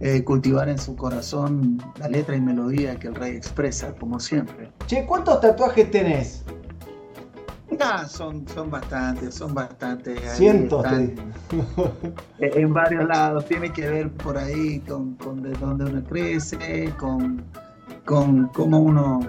eh, 0.00 0.22
cultivar 0.24 0.68
en 0.68 0.78
su 0.78 0.96
corazón 0.96 1.78
la 1.98 2.08
letra 2.08 2.36
y 2.36 2.40
melodía 2.40 2.98
que 2.98 3.08
el 3.08 3.14
rey 3.14 3.36
expresa, 3.36 3.94
como 3.94 4.20
siempre. 4.20 4.70
Che, 4.86 5.06
¿cuántos 5.06 5.40
tatuajes 5.40 5.90
tenés? 5.90 6.44
Son, 8.08 8.46
son 8.48 8.70
bastantes, 8.70 9.34
son 9.34 9.52
bastantes. 9.54 10.20
Cientos, 10.32 10.84
están. 10.84 11.14
en 12.38 12.72
varios 12.72 13.06
lados. 13.06 13.44
Tiene 13.46 13.72
que 13.72 13.88
ver 13.88 14.10
por 14.10 14.38
ahí 14.38 14.80
con, 14.80 15.14
con 15.14 15.42
de 15.42 15.50
dónde 15.52 15.84
uno 15.84 16.02
crece, 16.04 16.92
con, 16.98 17.42
con 18.04 18.48
cómo 18.48 18.78
uno, 18.78 19.20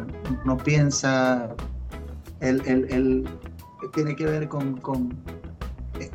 uno 0.46 0.58
piensa. 0.58 1.50
El, 2.40 2.62
el- 2.68 2.92
el- 2.94 3.30
tiene 3.94 4.16
que 4.16 4.26
ver 4.26 4.48
con, 4.48 4.78
con 4.78 5.16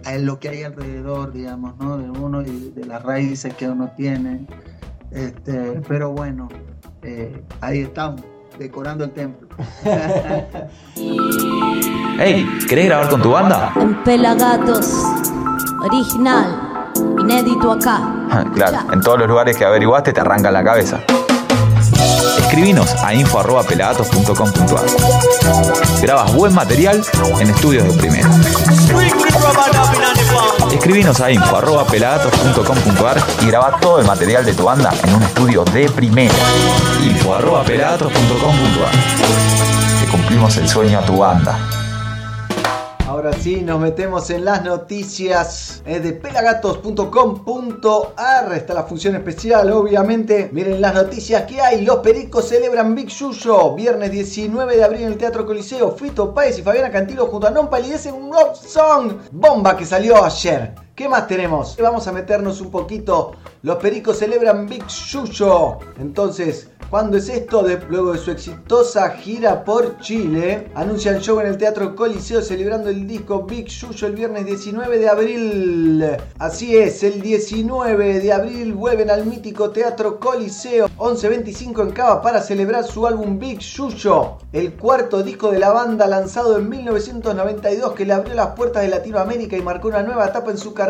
eh, 0.07 0.19
lo 0.21 0.39
que 0.39 0.49
hay 0.51 0.63
alrededor, 0.63 1.33
digamos, 1.33 1.77
¿no? 1.79 1.99
de 1.99 2.09
uno 2.11 2.43
y 2.43 2.71
de 2.71 2.85
las 2.87 3.03
raíces 3.03 3.55
que 3.55 3.69
uno 3.69 3.91
tiene. 3.97 4.47
Este, 5.11 5.81
pero 5.89 6.13
bueno, 6.13 6.49
eh, 7.03 7.43
ahí 7.61 7.81
estamos, 7.81 8.23
decorando 8.59 9.05
el 9.05 9.11
templo. 9.13 9.49
Hey, 12.25 12.47
¿querés 12.69 12.87
grabar 12.87 13.09
con 13.09 13.23
tu 13.23 13.31
banda? 13.31 13.73
En 13.81 14.05
Pelagatos, 14.05 14.87
original, 15.83 16.91
inédito 17.19 17.73
acá. 17.73 18.01
claro, 18.55 18.79
en 18.93 19.01
todos 19.01 19.19
los 19.19 19.29
lugares 19.29 19.57
que 19.57 19.65
averiguaste 19.65 20.13
te 20.13 20.21
arrancan 20.21 20.53
la 20.53 20.63
cabeza. 20.63 21.01
Escribinos 22.39 22.95
a 23.03 23.15
info.pelagatos.com.ar 23.15 24.85
Grabas 26.03 26.35
buen 26.35 26.55
material 26.55 27.03
en 27.41 27.49
estudios 27.51 27.85
de 27.85 27.99
primera. 27.99 28.29
Escribinos 30.73 31.21
a 31.21 31.31
info.pelagatos.com.ar 31.31 33.23
y 33.43 33.47
graba 33.47 33.79
todo 33.81 34.01
el 34.01 34.07
material 34.07 34.45
de 34.45 34.55
tu 34.55 34.65
banda 34.65 34.93
en 35.05 35.15
un 35.15 35.23
estudio 35.23 35.65
de 35.65 35.89
primera. 35.91 36.35
info.pelagatos.com.ar 37.03 40.01
Te 40.01 40.07
cumplimos 40.11 40.57
el 40.57 40.69
sueño 40.69 40.99
a 40.99 41.05
tu 41.05 41.19
banda. 41.19 41.82
Ahora 43.23 43.39
sí, 43.39 43.63
nos 43.63 43.79
metemos 43.79 44.31
en 44.31 44.45
las 44.45 44.65
noticias 44.65 45.81
eh, 45.87 46.01
de 46.01 46.13
pelagatos.com.ar. 46.13 48.53
Está 48.53 48.75
la 48.75 48.83
función 48.83 49.15
especial, 49.15 49.71
obviamente. 49.71 50.51
Miren 50.51 50.81
las 50.81 50.93
noticias 50.93 51.45
que 51.45 51.61
hay. 51.61 51.85
Los 51.85 51.99
Pericos 51.99 52.49
celebran 52.49 52.97
Big 52.97 53.11
Yuyo. 53.11 53.77
Viernes 53.77 54.11
19 54.11 54.77
de 54.77 54.83
abril 54.83 55.03
en 55.03 55.13
el 55.13 55.19
Teatro 55.19 55.47
Coliseo. 55.47 55.93
Fito 55.93 56.35
Páez 56.35 56.59
y 56.59 56.63
Fabiana 56.63 56.91
Cantilo 56.91 57.27
junto 57.27 57.47
a 57.47 57.51
Non 57.51 57.71
Palidez 57.71 58.07
en 58.07 58.15
un 58.15 58.31
love 58.31 58.57
song. 58.57 59.13
Bomba 59.31 59.77
que 59.77 59.87
salió 59.87 60.25
ayer. 60.25 60.75
¿Qué 60.95 61.09
más 61.09 61.27
tenemos? 61.27 61.77
Vamos 61.81 62.07
a 62.07 62.13
meternos 62.13 62.61
un 62.61 62.71
poquito. 62.71 63.33
Los 63.63 63.77
Pericos 63.77 64.19
celebran 64.19 64.67
Big 64.67 64.87
Yuyo. 64.87 65.79
Entonces, 65.99 66.69
¿Cuándo 66.91 67.17
es 67.17 67.31
esto? 67.31 67.63
De- 67.63 67.81
luego 67.89 68.13
de 68.13 68.19
su 68.19 68.31
exitosa 68.31 69.09
gira 69.13 69.65
por 69.65 69.97
Chile, 70.01 70.71
anuncian 70.75 71.21
show 71.21 71.41
en 71.41 71.47
el 71.47 71.57
Teatro 71.57 71.97
Coliseo 71.97 72.43
celebrando 72.43 72.91
el 72.91 73.07
disco 73.09 73.45
Big 73.45 73.67
Yuyo 73.69 74.09
el 74.09 74.15
viernes 74.15 74.45
19 74.45 74.99
de 74.99 75.09
abril. 75.09 76.07
Así 76.39 76.77
es, 76.77 77.03
el 77.03 77.23
19 77.23 78.21
de 78.21 78.31
abril 78.35 78.75
vuelven 78.75 79.09
al 79.09 79.25
mítico 79.25 79.71
Teatro 79.71 80.21
Coliseo 80.21 80.89
1125 80.99 81.81
en 81.83 81.91
Cava 81.93 82.21
para 82.21 82.43
celebrar 82.43 82.85
su 82.85 83.07
álbum 83.07 83.39
Big 83.39 83.61
Yuyo, 83.61 84.37
el 84.53 84.75
cuarto 84.75 85.23
disco 85.23 85.51
de 85.51 85.61
la 85.61 85.71
banda 85.73 86.07
lanzado 86.07 86.59
en 86.59 86.69
1992 86.69 87.95
que 87.95 88.05
le 88.05 88.13
abrió 88.13 88.35
las 88.35 88.49
puertas 88.49 88.83
de 88.83 88.89
Latinoamérica 88.89 89.57
y 89.57 89.63
marcó 89.63 89.89
una 89.89 90.03
nueva 90.03 90.27
etapa 90.27 90.51
en 90.51 90.59
su 90.59 90.75
carrera 90.75 90.83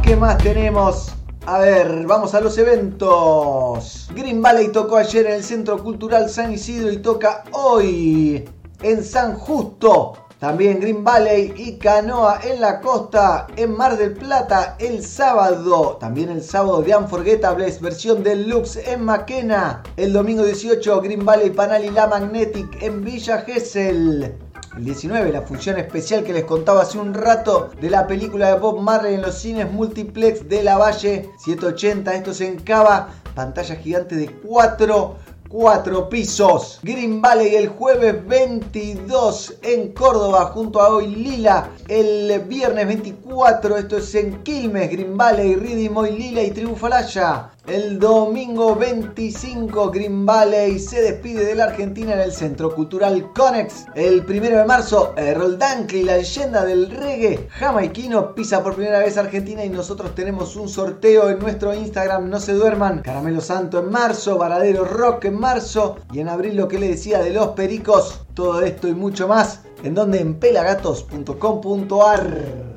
¿Qué 0.02 0.16
más 0.16 0.38
tenemos? 0.38 1.12
A 1.48 1.60
ver, 1.60 2.06
vamos 2.08 2.34
a 2.34 2.42
los 2.42 2.58
eventos. 2.58 4.10
Green 4.16 4.42
Valley 4.42 4.70
tocó 4.70 4.98
ayer 4.98 5.28
en 5.28 5.34
el 5.34 5.44
Centro 5.44 5.82
Cultural 5.84 6.30
San 6.30 6.52
Isidro 6.52 6.92
y 6.92 6.98
toca 6.98 7.44
hoy 7.52 8.44
en 8.82 9.04
San 9.04 9.36
Justo. 9.36 10.25
También 10.46 10.80
Green 10.80 11.04
Valley 11.04 11.56
y 11.58 11.80
Canoa 11.80 12.40
en 12.44 12.62
la 12.62 12.80
costa, 12.80 13.48
en 13.56 13.76
Mar 13.76 13.98
del 13.98 14.14
Plata 14.14 14.76
el 14.78 15.04
sábado. 15.04 15.98
También 16.00 16.30
el 16.30 16.44
sábado 16.44 16.84
de 16.84 16.96
Unforgettables, 16.96 17.82
versión 17.82 18.22
deluxe 18.22 18.78
en 18.86 19.04
Maquena. 19.04 19.82
El 19.98 20.14
domingo 20.14 20.46
18 20.46 21.02
Green 21.02 21.26
Valley 21.26 21.50
Panal 21.50 21.84
y 21.84 21.90
La 21.90 22.06
Magnetic 22.06 22.80
en 22.84 23.04
Villa 23.04 23.40
Gesell. 23.40 24.36
El 24.78 24.86
19, 24.86 25.32
la 25.32 25.42
función 25.42 25.80
especial 25.80 26.24
que 26.24 26.34
les 26.34 26.44
contaba 26.44 26.84
hace 26.84 27.00
un 27.00 27.16
rato 27.16 27.72
de 27.82 27.90
la 27.90 28.06
película 28.06 28.50
de 28.50 28.60
Bob 28.60 28.80
Marley 28.82 29.16
en 29.16 29.24
los 29.24 29.40
cines 29.40 29.72
multiplex 29.72 30.48
de 30.48 30.62
la 30.62 30.78
Valle 30.78 31.28
780. 31.44 32.14
Esto 32.14 32.36
se 32.36 32.48
encaba, 32.48 33.10
pantalla 33.34 33.78
gigante 33.78 34.16
de 34.16 34.30
4 34.30 35.16
4 35.50 36.10
pisos. 36.10 36.80
Green 36.84 37.22
Valley 37.22 37.56
el 37.56 37.70
jueves 37.70 38.28
22 38.28 39.56
en 39.62 39.94
Córdoba 39.94 40.46
junto 40.46 40.82
a 40.82 40.90
Hoy 40.90 41.16
Lila. 41.16 41.70
El 41.88 42.40
viernes 42.42 42.88
24, 42.88 43.78
esto 43.78 43.98
es 43.98 44.16
en 44.16 44.44
Quilmes, 44.44 44.92
Green 44.92 45.16
Valley, 45.16 45.56
Riddim 45.56 45.96
Hoy 45.96 46.12
Lila 46.12 46.44
y 46.44 46.52
Tribu 46.52 46.76
Falaya. 46.76 47.55
El 47.68 47.98
domingo 47.98 48.76
25 48.76 49.90
Green 49.90 50.24
Valley 50.24 50.78
se 50.78 51.02
despide 51.02 51.46
de 51.46 51.56
la 51.56 51.64
Argentina 51.64 52.14
en 52.14 52.20
el 52.20 52.32
Centro 52.32 52.76
Cultural 52.76 53.34
Conex. 53.34 53.88
El 53.96 54.24
primero 54.24 54.60
de 54.60 54.66
marzo 54.66 55.16
Errol 55.18 55.58
Dunkley, 55.58 56.04
la 56.04 56.18
leyenda 56.18 56.64
del 56.64 56.92
reggae 56.92 57.48
jamaiquino, 57.50 58.36
pisa 58.36 58.62
por 58.62 58.76
primera 58.76 59.00
vez 59.00 59.18
Argentina 59.18 59.66
y 59.66 59.70
nosotros 59.70 60.14
tenemos 60.14 60.56
un 60.56 60.70
sorteo 60.70 61.28
en 61.30 61.40
nuestro 61.40 61.74
Instagram, 61.74 62.30
no 62.30 62.40
se 62.40 62.54
duerman. 62.54 63.02
Caramelo 63.02 63.42
Santo 63.42 63.80
en 63.80 63.90
marzo, 63.90 64.38
Varadero 64.38 64.86
Rock 64.86 65.26
en 65.26 65.40
marzo 65.40 65.98
y 66.14 66.20
en 66.20 66.30
abril 66.30 66.56
lo 66.56 66.68
que 66.68 66.78
le 66.78 66.90
decía 66.90 67.18
de 67.18 67.32
los 67.32 67.48
pericos. 67.50 68.22
Todo 68.36 68.62
esto 68.62 68.88
y 68.88 68.94
mucho 68.94 69.28
más. 69.28 69.62
¿En 69.84 69.96
donde? 69.96 70.20
En 70.20 70.36
pelagatos.com.ar. 70.36 72.75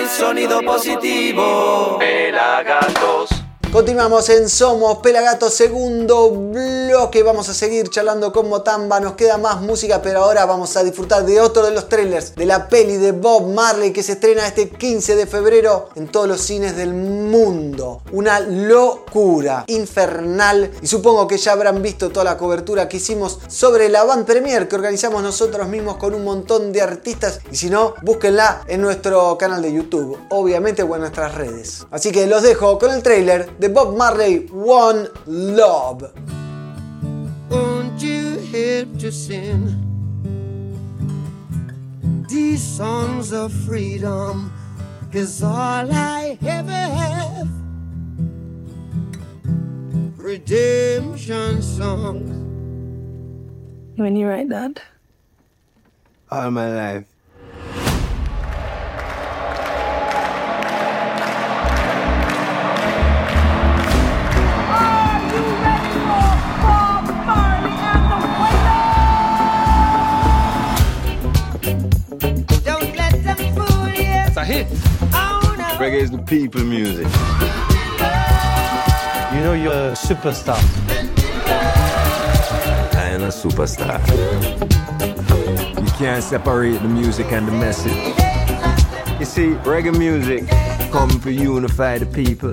sonido 0.08 0.62
positivo. 0.62 1.98
Pelagatos. 1.98 3.43
Continuamos 3.74 4.28
en 4.28 4.48
Somos 4.48 4.98
Pelagato, 4.98 5.50
segundo 5.50 6.30
bloque. 6.30 7.24
Vamos 7.24 7.48
a 7.48 7.54
seguir 7.54 7.90
charlando 7.90 8.32
con 8.32 8.48
Motamba. 8.48 9.00
Nos 9.00 9.14
queda 9.14 9.36
más 9.36 9.62
música, 9.62 10.00
pero 10.00 10.22
ahora 10.22 10.46
vamos 10.46 10.76
a 10.76 10.84
disfrutar 10.84 11.26
de 11.26 11.40
otro 11.40 11.64
de 11.64 11.72
los 11.72 11.88
trailers 11.88 12.36
de 12.36 12.46
la 12.46 12.68
peli 12.68 12.98
de 12.98 13.10
Bob 13.10 13.52
Marley 13.52 13.92
que 13.92 14.04
se 14.04 14.12
estrena 14.12 14.46
este 14.46 14.70
15 14.70 15.16
de 15.16 15.26
febrero 15.26 15.88
en 15.96 16.06
todos 16.06 16.28
los 16.28 16.40
cines 16.40 16.76
del 16.76 16.94
mundo. 16.94 18.00
Una 18.12 18.38
locura 18.38 19.64
infernal. 19.66 20.70
Y 20.80 20.86
supongo 20.86 21.26
que 21.26 21.38
ya 21.38 21.50
habrán 21.50 21.82
visto 21.82 22.10
toda 22.10 22.22
la 22.22 22.36
cobertura 22.36 22.88
que 22.88 22.98
hicimos 22.98 23.40
sobre 23.48 23.88
la 23.88 24.04
Van 24.04 24.24
Premier 24.24 24.68
que 24.68 24.76
organizamos 24.76 25.20
nosotros 25.20 25.66
mismos 25.66 25.96
con 25.96 26.14
un 26.14 26.22
montón 26.22 26.70
de 26.70 26.80
artistas. 26.80 27.40
Y 27.50 27.56
si 27.56 27.70
no, 27.70 27.94
búsquenla 28.02 28.62
en 28.68 28.82
nuestro 28.82 29.36
canal 29.36 29.62
de 29.62 29.72
YouTube, 29.72 30.16
obviamente 30.30 30.84
o 30.84 30.94
en 30.94 31.00
nuestras 31.00 31.34
redes. 31.34 31.84
Así 31.90 32.12
que 32.12 32.28
los 32.28 32.44
dejo 32.44 32.78
con 32.78 32.92
el 32.92 33.02
trailer 33.02 33.63
de 33.64 33.70
Bob 33.70 33.96
Marley 33.96 34.40
One 34.52 35.08
Love. 35.24 36.12
Won't 37.48 38.02
you 38.02 38.36
help 38.52 38.98
to 38.98 39.10
sing 39.10 39.72
these 42.28 42.62
songs 42.62 43.32
of 43.32 43.50
freedom? 43.64 44.52
Is 45.14 45.42
all 45.42 45.88
I 45.90 46.36
ever 46.44 46.82
have. 47.00 47.48
Redemption 50.18 51.62
songs. 51.62 52.28
When 53.96 54.14
you 54.16 54.26
write 54.26 54.50
that? 54.50 54.82
All 56.30 56.50
my 56.50 56.68
life. 56.68 57.13
Reggae 75.94 76.02
is 76.02 76.10
the 76.10 76.18
people 76.18 76.60
music. 76.64 77.06
You 79.32 79.40
know 79.44 79.54
you're 79.54 79.72
a 79.72 79.92
superstar. 79.92 80.58
I 82.94 83.10
am 83.10 83.22
a 83.22 83.28
superstar. 83.28 84.00
You 85.80 85.92
can't 85.92 86.22
separate 86.22 86.82
the 86.82 86.88
music 86.88 87.30
and 87.30 87.46
the 87.46 87.52
message. 87.52 87.92
You 89.20 89.24
see, 89.24 89.54
reggae 89.62 89.96
music 89.96 90.48
come 90.90 91.10
to 91.20 91.30
unify 91.30 91.98
the 91.98 92.06
people. 92.06 92.50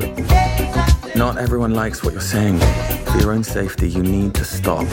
Not 1.15 1.39
everyone 1.39 1.73
likes 1.73 2.03
what 2.03 2.13
you're 2.13 2.21
saying. 2.21 2.59
For 3.05 3.17
your 3.17 3.31
own 3.31 3.43
safety, 3.43 3.89
you 3.89 4.03
need 4.03 4.35
to 4.35 4.45
stop. 4.45 4.85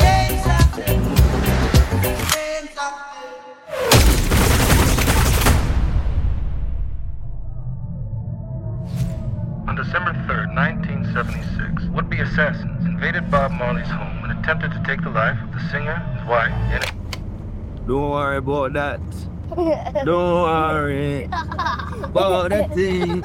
Worry 18.46 18.70
about 18.70 18.72
that. 18.74 19.00
Don't 20.04 20.42
worry 20.42 21.24
about 21.24 22.50
that 22.50 22.74
thing. 22.74 23.24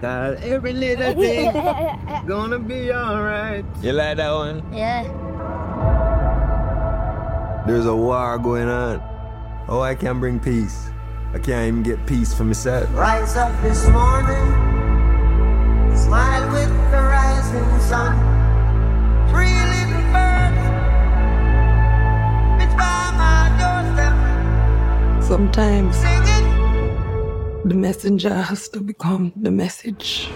That 0.00 0.42
every 0.44 0.72
little 0.72 1.12
thing 1.14 1.52
gonna 2.26 2.58
be 2.58 2.92
alright. 2.92 3.64
You 3.82 3.92
like 3.92 4.16
that 4.18 4.30
one? 4.32 4.62
Yeah. 4.72 5.04
There's 7.66 7.86
a 7.86 7.94
war 7.94 8.38
going 8.38 8.68
on. 8.68 9.02
Oh, 9.68 9.80
I 9.80 9.94
can't 9.94 10.20
bring 10.20 10.40
peace. 10.40 10.88
I 11.34 11.38
can't 11.38 11.68
even 11.68 11.82
get 11.82 12.06
peace 12.06 12.32
for 12.32 12.44
myself. 12.44 12.88
Rise 12.94 13.36
up 13.36 13.52
this 13.60 13.86
morning, 13.88 14.46
smile 15.94 16.48
with 16.52 16.70
the 16.90 16.96
rising 17.02 17.80
sun. 17.80 18.16
Three 19.28 19.52
Sometimes 25.28 26.00
the 27.62 27.74
messenger 27.74 28.32
has 28.32 28.66
to 28.70 28.80
become 28.80 29.30
the 29.36 29.50
message. 29.50 30.30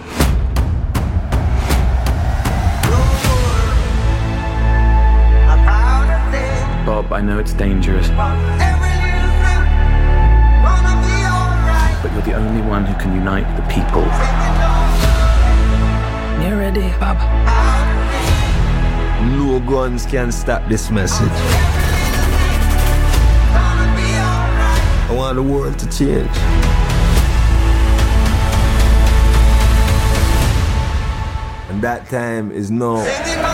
About 5.49 6.05
a 6.13 6.31
thing, 6.31 6.85
Bob, 6.85 7.11
I 7.11 7.21
know 7.21 7.39
it's 7.39 7.53
dangerous, 7.53 8.07
every 8.07 8.93
little 9.01 9.33
thing, 9.41 9.65
gonna 10.61 10.95
be 11.01 11.25
alright. 11.25 11.97
but 12.03 12.13
you're 12.13 12.21
the 12.21 12.35
only 12.35 12.61
one 12.61 12.85
who 12.85 12.93
can 13.01 13.15
unite 13.15 13.49
the 13.57 13.63
people. 13.73 14.05
You're 16.45 16.59
ready, 16.59 16.93
Bob? 16.99 17.17
No 19.35 19.59
guns 19.59 20.05
can 20.05 20.31
stop 20.31 20.69
this 20.69 20.91
message. 20.91 21.82
The 25.33 25.43
world 25.43 25.77
to 25.79 25.85
change. 25.85 26.29
And 31.69 31.81
that 31.81 32.07
time 32.09 32.51
is 32.51 32.69
now. 32.69 33.52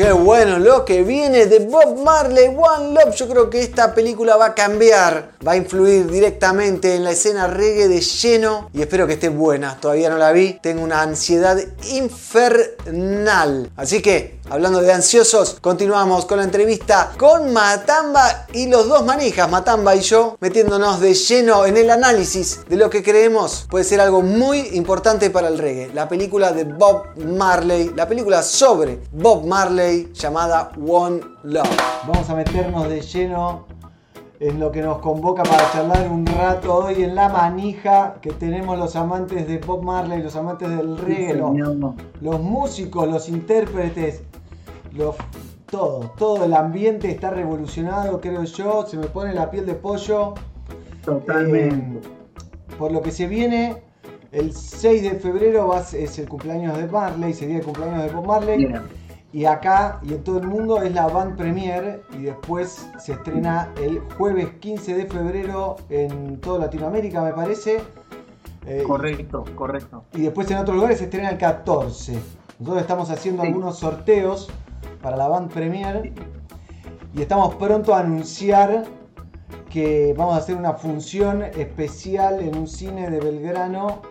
Qué 0.00 0.12
bueno 0.12 0.58
lo 0.58 0.86
que 0.86 1.02
viene 1.02 1.44
de 1.44 1.58
Bob 1.58 2.02
Marley 2.02 2.46
One 2.46 2.94
Love. 2.94 3.14
Yo 3.14 3.28
creo 3.28 3.50
que 3.50 3.60
esta 3.60 3.94
película 3.94 4.34
va 4.36 4.46
a 4.46 4.54
cambiar, 4.54 5.32
va 5.46 5.52
a 5.52 5.56
influir 5.56 6.10
directamente 6.10 6.94
en 6.94 7.04
la 7.04 7.10
escena 7.10 7.46
reggae 7.48 7.86
de 7.86 8.00
lleno 8.00 8.70
y 8.72 8.80
espero 8.80 9.06
que 9.06 9.12
esté 9.12 9.28
buena. 9.28 9.76
Todavía 9.78 10.08
no 10.08 10.16
la 10.16 10.32
vi, 10.32 10.58
tengo 10.62 10.82
una 10.82 11.02
ansiedad 11.02 11.58
infernal. 11.92 13.70
Así 13.76 14.00
que, 14.00 14.40
hablando 14.48 14.80
de 14.80 14.90
ansiosos, 14.90 15.58
continuamos 15.60 16.24
con 16.24 16.38
la 16.38 16.44
entrevista 16.44 17.12
con 17.18 17.52
Matamba 17.52 18.46
y 18.54 18.68
los 18.68 18.88
dos 18.88 19.04
manijas, 19.04 19.50
Matamba 19.50 19.94
y 19.94 20.00
yo, 20.00 20.38
metiéndonos 20.40 21.00
de 21.00 21.12
lleno 21.12 21.66
en 21.66 21.76
el 21.76 21.90
análisis 21.90 22.60
de 22.70 22.76
lo 22.76 22.88
que 22.88 23.02
creemos 23.02 23.66
puede 23.68 23.84
ser 23.84 24.00
algo 24.00 24.22
muy 24.22 24.60
importante 24.72 25.28
para 25.28 25.48
el 25.48 25.58
reggae. 25.58 25.90
La 25.92 26.08
película 26.08 26.52
de 26.52 26.64
Bob 26.64 27.04
Marley, 27.18 27.92
la 27.94 28.08
película 28.08 28.42
sobre 28.42 28.98
Bob 29.12 29.44
Marley 29.44 29.89
llamada 29.90 30.70
One 30.76 31.20
Love. 31.42 31.76
Vamos 32.06 32.28
a 32.30 32.34
meternos 32.34 32.88
de 32.88 33.00
lleno 33.00 33.66
en 34.40 34.58
lo 34.58 34.72
que 34.72 34.80
nos 34.80 34.98
convoca 35.00 35.42
para 35.42 35.70
charlar 35.70 36.10
un 36.10 36.24
rato 36.26 36.74
hoy 36.74 37.02
en 37.02 37.14
la 37.14 37.28
manija 37.28 38.14
que 38.22 38.30
tenemos 38.30 38.78
los 38.78 38.96
amantes 38.96 39.46
de 39.46 39.58
Bob 39.58 39.82
Marley, 39.82 40.22
los 40.22 40.34
amantes 40.34 40.70
del 40.70 40.96
reggae, 40.96 41.34
los, 41.34 41.52
los 42.20 42.40
músicos, 42.40 43.06
los 43.06 43.28
intérpretes, 43.28 44.22
los, 44.92 45.14
todo, 45.70 46.12
todo 46.16 46.44
el 46.44 46.54
ambiente 46.54 47.10
está 47.10 47.30
revolucionado, 47.30 48.20
creo 48.20 48.44
yo, 48.44 48.86
se 48.86 48.96
me 48.96 49.08
pone 49.08 49.34
la 49.34 49.50
piel 49.50 49.66
de 49.66 49.74
pollo. 49.74 50.34
Totalmente. 51.04 52.08
Eh, 52.08 52.76
por 52.78 52.92
lo 52.92 53.02
que 53.02 53.10
se 53.10 53.26
viene, 53.26 53.82
el 54.32 54.54
6 54.54 55.02
de 55.02 55.10
febrero 55.18 55.68
va 55.68 55.80
es 55.80 56.18
el 56.18 56.28
cumpleaños 56.28 56.78
de 56.78 56.86
Marley, 56.86 57.34
sería 57.34 57.58
el 57.58 57.64
cumpleaños 57.64 58.04
de 58.04 58.10
Bob 58.10 58.26
Marley. 58.26 58.72
Y 59.32 59.44
acá 59.44 60.00
y 60.02 60.14
en 60.14 60.24
todo 60.24 60.38
el 60.38 60.46
mundo 60.48 60.82
es 60.82 60.92
la 60.92 61.06
Band 61.06 61.36
Premier 61.36 62.02
y 62.18 62.22
después 62.22 62.88
se 62.98 63.12
estrena 63.12 63.68
el 63.80 64.00
jueves 64.18 64.48
15 64.58 64.94
de 64.94 65.06
febrero 65.06 65.76
en 65.88 66.40
toda 66.40 66.58
Latinoamérica, 66.58 67.22
me 67.22 67.32
parece. 67.32 67.80
Eh, 68.66 68.82
Correcto, 68.86 69.44
correcto. 69.54 70.04
y 70.14 70.22
después 70.22 70.50
en 70.50 70.58
otros 70.58 70.74
lugares 70.76 70.98
se 70.98 71.04
estrena 71.04 71.30
el 71.30 71.38
14. 71.38 72.18
Nosotros 72.58 72.82
estamos 72.82 73.08
haciendo 73.10 73.42
Sí. 73.42 73.48
algunos 73.48 73.78
sorteos 73.78 74.50
para 75.00 75.16
la 75.16 75.28
Band 75.28 75.50
Premier 75.52 76.12
y 77.14 77.22
estamos 77.22 77.54
pronto 77.54 77.94
a 77.94 78.00
anunciar 78.00 78.84
que 79.70 80.12
vamos 80.18 80.34
a 80.34 80.38
hacer 80.38 80.56
una 80.56 80.74
función 80.74 81.42
especial 81.42 82.40
en 82.40 82.56
un 82.58 82.66
cine 82.66 83.08
de 83.08 83.20
Belgrano 83.20 84.02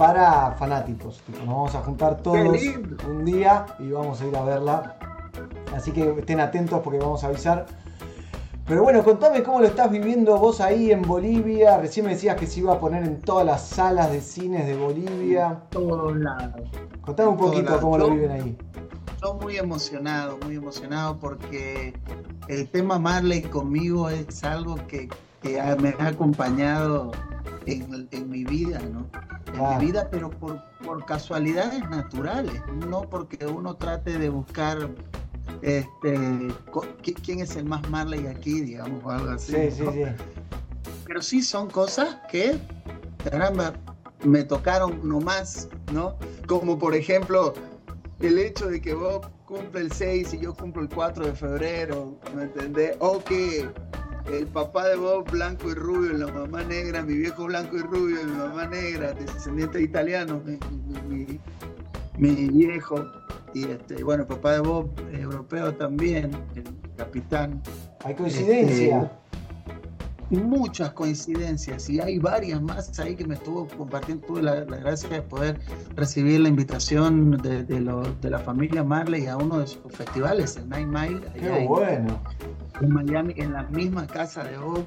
para 0.00 0.52
fanáticos. 0.52 1.20
Tipo, 1.26 1.40
nos 1.40 1.48
vamos 1.48 1.74
a 1.74 1.82
juntar 1.82 2.22
todos 2.22 2.58
un 3.06 3.22
día 3.22 3.66
y 3.78 3.90
vamos 3.90 4.18
a 4.22 4.26
ir 4.26 4.34
a 4.34 4.42
verla. 4.44 4.96
Así 5.76 5.92
que 5.92 6.08
estén 6.18 6.40
atentos 6.40 6.80
porque 6.82 6.98
vamos 6.98 7.22
a 7.22 7.26
avisar. 7.26 7.66
Pero 8.66 8.82
bueno, 8.82 9.04
contame 9.04 9.42
cómo 9.42 9.60
lo 9.60 9.66
estás 9.66 9.90
viviendo 9.90 10.38
vos 10.38 10.62
ahí 10.62 10.90
en 10.90 11.02
Bolivia. 11.02 11.76
Recién 11.76 12.06
me 12.06 12.12
decías 12.12 12.36
que 12.36 12.46
se 12.46 12.60
iba 12.60 12.72
a 12.72 12.80
poner 12.80 13.04
en 13.04 13.20
todas 13.20 13.44
las 13.44 13.68
salas 13.68 14.10
de 14.10 14.22
cines 14.22 14.66
de 14.66 14.74
Bolivia. 14.74 15.64
todos 15.68 16.16
lados. 16.16 16.70
Contame 17.02 17.28
un 17.28 17.36
poquito 17.36 17.78
cómo 17.78 17.98
lo 17.98 18.10
viven 18.10 18.30
ahí. 18.30 18.56
Yo 19.20 19.34
muy 19.34 19.58
emocionado, 19.58 20.38
muy 20.46 20.56
emocionado 20.56 21.18
porque 21.18 21.92
el 22.48 22.70
tema 22.70 22.98
Marley 22.98 23.42
conmigo 23.42 24.08
es 24.08 24.42
algo 24.44 24.76
que, 24.88 25.10
que 25.42 25.60
ha- 25.60 25.76
me 25.76 25.94
ha 25.98 26.08
acompañado 26.08 27.12
en, 27.66 28.08
en 28.10 28.30
mi 28.30 28.44
vida, 28.44 28.80
¿no? 28.92 29.06
En 29.54 29.78
mi 29.78 29.86
vida, 29.86 30.08
pero 30.10 30.30
por, 30.30 30.62
por 30.84 31.04
casualidades 31.04 31.80
naturales, 31.90 32.60
no 32.88 33.02
porque 33.02 33.44
uno 33.46 33.74
trate 33.74 34.18
de 34.18 34.28
buscar 34.28 34.88
este, 35.62 36.48
quién 37.22 37.40
es 37.40 37.56
el 37.56 37.64
más 37.64 37.88
Marley 37.90 38.26
aquí, 38.26 38.60
digamos, 38.60 39.02
o 39.04 39.10
algo 39.10 39.30
así. 39.30 39.52
Sí, 39.52 39.70
sí, 39.70 39.82
¿no? 39.82 39.92
sí. 39.92 40.02
pero 41.06 41.22
sí 41.22 41.42
son 41.42 41.68
cosas 41.68 42.16
que, 42.30 42.58
caramba, 43.24 43.74
me 44.24 44.44
tocaron 44.44 45.00
nomás, 45.06 45.68
¿no? 45.92 46.16
Como 46.46 46.78
por 46.78 46.94
ejemplo, 46.94 47.54
el 48.20 48.38
hecho 48.38 48.68
de 48.68 48.80
que 48.80 48.94
Bob 48.94 49.26
cumple 49.46 49.80
el 49.80 49.92
6 49.92 50.34
y 50.34 50.40
yo 50.40 50.54
cumplo 50.54 50.82
el 50.82 50.88
4 50.88 51.26
de 51.26 51.32
febrero, 51.32 52.16
¿me 52.36 52.44
entendés? 52.44 52.96
O 53.00 53.18
que 53.22 53.68
el 54.32 54.46
papá 54.46 54.86
de 54.88 54.96
Bob 54.96 55.30
blanco 55.30 55.70
y 55.70 55.74
rubio, 55.74 56.12
la 56.12 56.26
mamá 56.32 56.62
negra, 56.64 57.02
mi 57.02 57.14
viejo 57.14 57.44
blanco 57.46 57.76
y 57.76 57.80
rubio, 57.80 58.18
mi 58.24 58.32
mamá 58.36 58.66
negra, 58.66 59.12
descendiente 59.12 59.80
italiano, 59.80 60.40
mi, 60.44 60.58
mi- 62.18 62.48
viejo, 62.48 63.04
y 63.54 63.64
este, 63.64 64.02
bueno, 64.04 64.22
el 64.24 64.28
papá 64.28 64.52
de 64.52 64.60
Bob, 64.60 64.90
europeo 65.12 65.74
también, 65.74 66.30
el 66.54 66.64
capitán. 66.96 67.62
Hay 68.04 68.14
coincidencia. 68.14 69.02
Este, 69.02 69.20
muchas 70.30 70.92
coincidencias 70.92 71.90
y 71.90 71.98
hay 72.00 72.20
varias 72.20 72.62
más 72.62 72.96
ahí 73.00 73.16
que 73.16 73.26
me 73.26 73.34
estuvo 73.34 73.66
compartiendo. 73.66 74.24
Tuve 74.28 74.42
la, 74.42 74.64
la 74.64 74.76
gracia 74.76 75.08
de 75.08 75.22
poder 75.22 75.58
recibir 75.96 76.38
la 76.40 76.48
invitación 76.48 77.32
de, 77.38 77.64
de 77.64 77.80
lo- 77.80 78.02
de 78.20 78.30
la 78.30 78.38
familia 78.38 78.84
Marley 78.84 79.26
a 79.26 79.36
uno 79.36 79.58
de 79.58 79.66
sus 79.66 79.80
festivales, 79.92 80.56
el 80.56 80.68
Nine 80.68 80.86
Mile, 80.86 81.20
Qué 81.34 81.62
en- 81.62 81.66
bueno. 81.66 82.20
En 82.80 82.92
Miami, 82.92 83.34
en 83.36 83.52
la 83.52 83.62
misma 83.64 84.06
casa 84.06 84.44
de 84.44 84.56
Bob. 84.58 84.86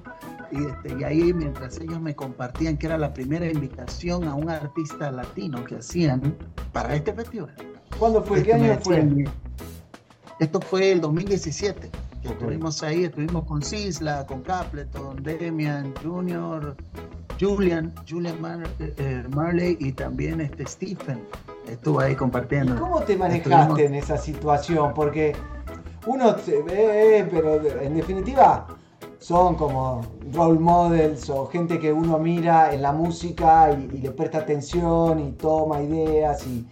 Y, 0.52 0.66
este, 0.66 0.96
y 1.00 1.04
ahí, 1.04 1.34
mientras 1.34 1.80
ellos 1.80 2.00
me 2.00 2.16
compartían 2.16 2.78
que 2.78 2.86
era 2.88 2.98
la 2.98 3.14
primera 3.14 3.46
invitación 3.48 4.26
a 4.28 4.36
un 4.36 4.50
artista 4.50 5.12
latino 5.12 5.64
que 5.64 5.76
hacían 5.78 6.36
para 6.72 6.96
este 6.96 7.14
festival. 7.14 7.54
¿Cuándo 7.98 8.22
fue? 8.24 8.44
¿Qué 8.44 8.52
Este, 8.52 8.62
me 8.64 8.72
año 8.72 8.80
fue? 8.82 9.26
Esto 10.40 10.60
fue 10.62 10.92
el 10.92 11.02
2017. 11.02 11.90
que 12.22 12.28
Ok. 12.30 12.36
Estuvimos 12.36 12.82
ahí, 12.84 13.04
estuvimos 13.06 13.44
con 13.46 13.62
Sisla, 13.62 14.26
con 14.26 14.42
Capleton, 14.44 15.22
Demian, 15.24 15.94
Junior, 16.04 16.76
Julian, 17.40 17.94
Julian 18.10 18.40
Mar- 18.42 18.64
eh, 18.80 18.94
eh, 18.98 19.24
Marley 19.36 19.76
y 19.80 19.92
también 19.92 20.40
este 20.40 20.66
Stephen. 20.66 21.22
Estuvo 21.68 22.00
ahí 22.00 22.14
¿Y 22.14 22.16
compartiendo. 22.16 22.80
cómo 22.80 23.02
te 23.02 23.18
manejaste 23.18 23.50
Estuvimos- 23.54 23.80
en 23.80 23.96
esa 23.96 24.18
situación? 24.18 24.94
Porque 24.94 25.36
uno 26.06 26.38
se 26.40 26.62
ve, 26.62 27.28
pero 27.32 27.62
en 27.82 27.96
definitiva 27.96 28.68
son 29.20 29.56
como 29.56 30.02
role 30.34 30.60
models 30.60 31.30
o 31.30 31.46
gente 31.48 31.80
que 31.80 31.94
uno 31.94 32.18
mira 32.20 32.74
en 32.74 32.82
la 32.82 32.92
música 32.92 33.72
y, 33.72 33.96
y 33.96 34.02
le 34.02 34.12
presta 34.12 34.40
atención 34.40 35.20
y 35.20 35.32
toma 35.34 35.82
ideas 35.82 36.46
y, 36.46 36.68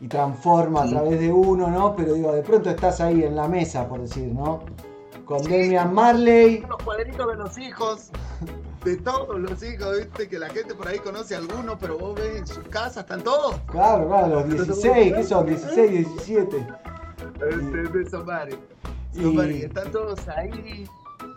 y 0.00 0.08
transforma 0.08 0.84
a 0.84 0.88
través 0.88 1.20
de 1.20 1.30
uno, 1.30 1.68
¿no? 1.68 1.94
Pero 1.94 2.14
digo, 2.14 2.32
de 2.32 2.42
pronto 2.42 2.70
estás 2.70 3.00
ahí 3.00 3.22
en 3.24 3.36
la 3.36 3.46
mesa, 3.46 3.86
por 3.88 4.00
decir, 4.00 4.28
¿no? 4.32 4.60
Con 5.26 5.44
Sí. 5.44 5.50
Demian 5.50 5.92
Marley. 5.94 6.60
los 6.68 6.82
cuadritos 6.82 7.26
de 7.28 7.36
los 7.36 7.58
hijos, 7.58 8.10
de 8.84 8.96
todos 8.96 9.38
los 9.38 9.62
hijos, 9.62 9.98
viste, 9.98 10.28
que 10.28 10.38
la 10.38 10.48
gente 10.48 10.74
por 10.74 10.88
ahí 10.88 10.98
conoce 10.98 11.34
a 11.34 11.38
algunos, 11.38 11.76
pero 11.78 11.98
vos 11.98 12.14
ves 12.14 12.36
en 12.38 12.46
sus 12.46 12.66
casas, 12.68 13.04
están 13.04 13.22
todos. 13.22 13.54
Claro, 13.66 14.08
claro, 14.08 14.28
los 14.40 14.48
16, 14.48 15.14
¿qué 15.14 15.22
son? 15.24 15.46
16, 15.46 15.90
17. 15.90 16.66
Este, 17.50 17.98
de 17.98 18.10
Somari. 18.10 18.54
Y- 19.14 19.22
Somari, 19.22 19.62
están 19.62 19.90
todos 19.92 20.26
ahí. 20.28 20.86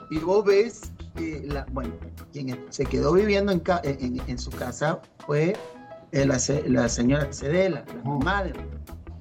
Y 0.10 0.20
vos 0.20 0.46
ves 0.46 0.92
que, 1.16 1.44
la, 1.48 1.66
bueno, 1.72 1.94
quien 2.32 2.64
se 2.70 2.86
quedó 2.86 3.14
viviendo 3.14 3.52
en, 3.52 3.60
ca- 3.60 3.82
en, 3.84 4.22
en 4.28 4.38
su 4.38 4.52
casa 4.52 5.00
fue 5.26 5.56
la, 6.12 6.38
la 6.68 6.90
señora 6.90 7.32
Cedela, 7.34 7.84
la 7.88 8.04
mamá 8.04 8.44
de 8.44 8.54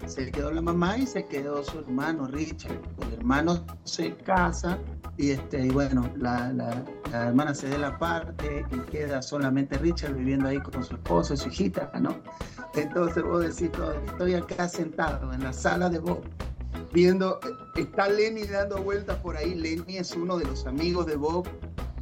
se 0.07 0.31
quedó 0.31 0.51
la 0.53 0.61
mamá 0.61 0.99
y 0.99 1.07
se 1.07 1.25
quedó 1.25 1.65
su 1.65 1.79
hermano 1.79 2.27
Richard. 2.27 2.79
El 3.09 3.15
hermano 3.15 3.65
se 3.85 4.15
casa 4.17 4.77
y, 5.17 5.31
este, 5.31 5.65
y 5.67 5.71
bueno, 5.71 6.11
la, 6.19 6.53
la, 6.53 6.85
la 7.11 7.29
hermana 7.29 7.55
se 7.55 7.71
da 7.71 7.79
la 7.79 7.99
parte 7.99 8.67
y 8.71 8.79
queda 8.91 9.23
solamente 9.23 9.79
Richard 9.79 10.13
viviendo 10.13 10.47
ahí 10.49 10.61
con 10.61 10.85
su 10.85 10.95
esposo 10.97 11.33
y 11.33 11.37
su 11.39 11.49
hijita, 11.49 11.91
¿no? 12.01 12.15
Entonces 12.75 13.23
vos 13.23 13.41
decís, 13.43 13.73
"Todo, 13.73 13.95
estoy 13.95 14.35
acá 14.35 14.69
sentado 14.69 15.33
en 15.33 15.43
la 15.43 15.55
sala 15.55 15.89
de 15.89 16.01
Bob, 16.01 16.21
viendo, 16.95 17.39
está 17.77 18.09
Lenny 18.09 18.45
dando 18.47 18.83
vueltas 18.83 19.19
por 19.19 19.37
ahí. 19.37 19.55
Lenny 19.55 19.99
es 19.99 20.13
uno 20.13 20.39
de 20.39 20.47
los 20.47 20.65
amigos 20.67 21.05
de 21.07 21.17
Bob, 21.17 21.47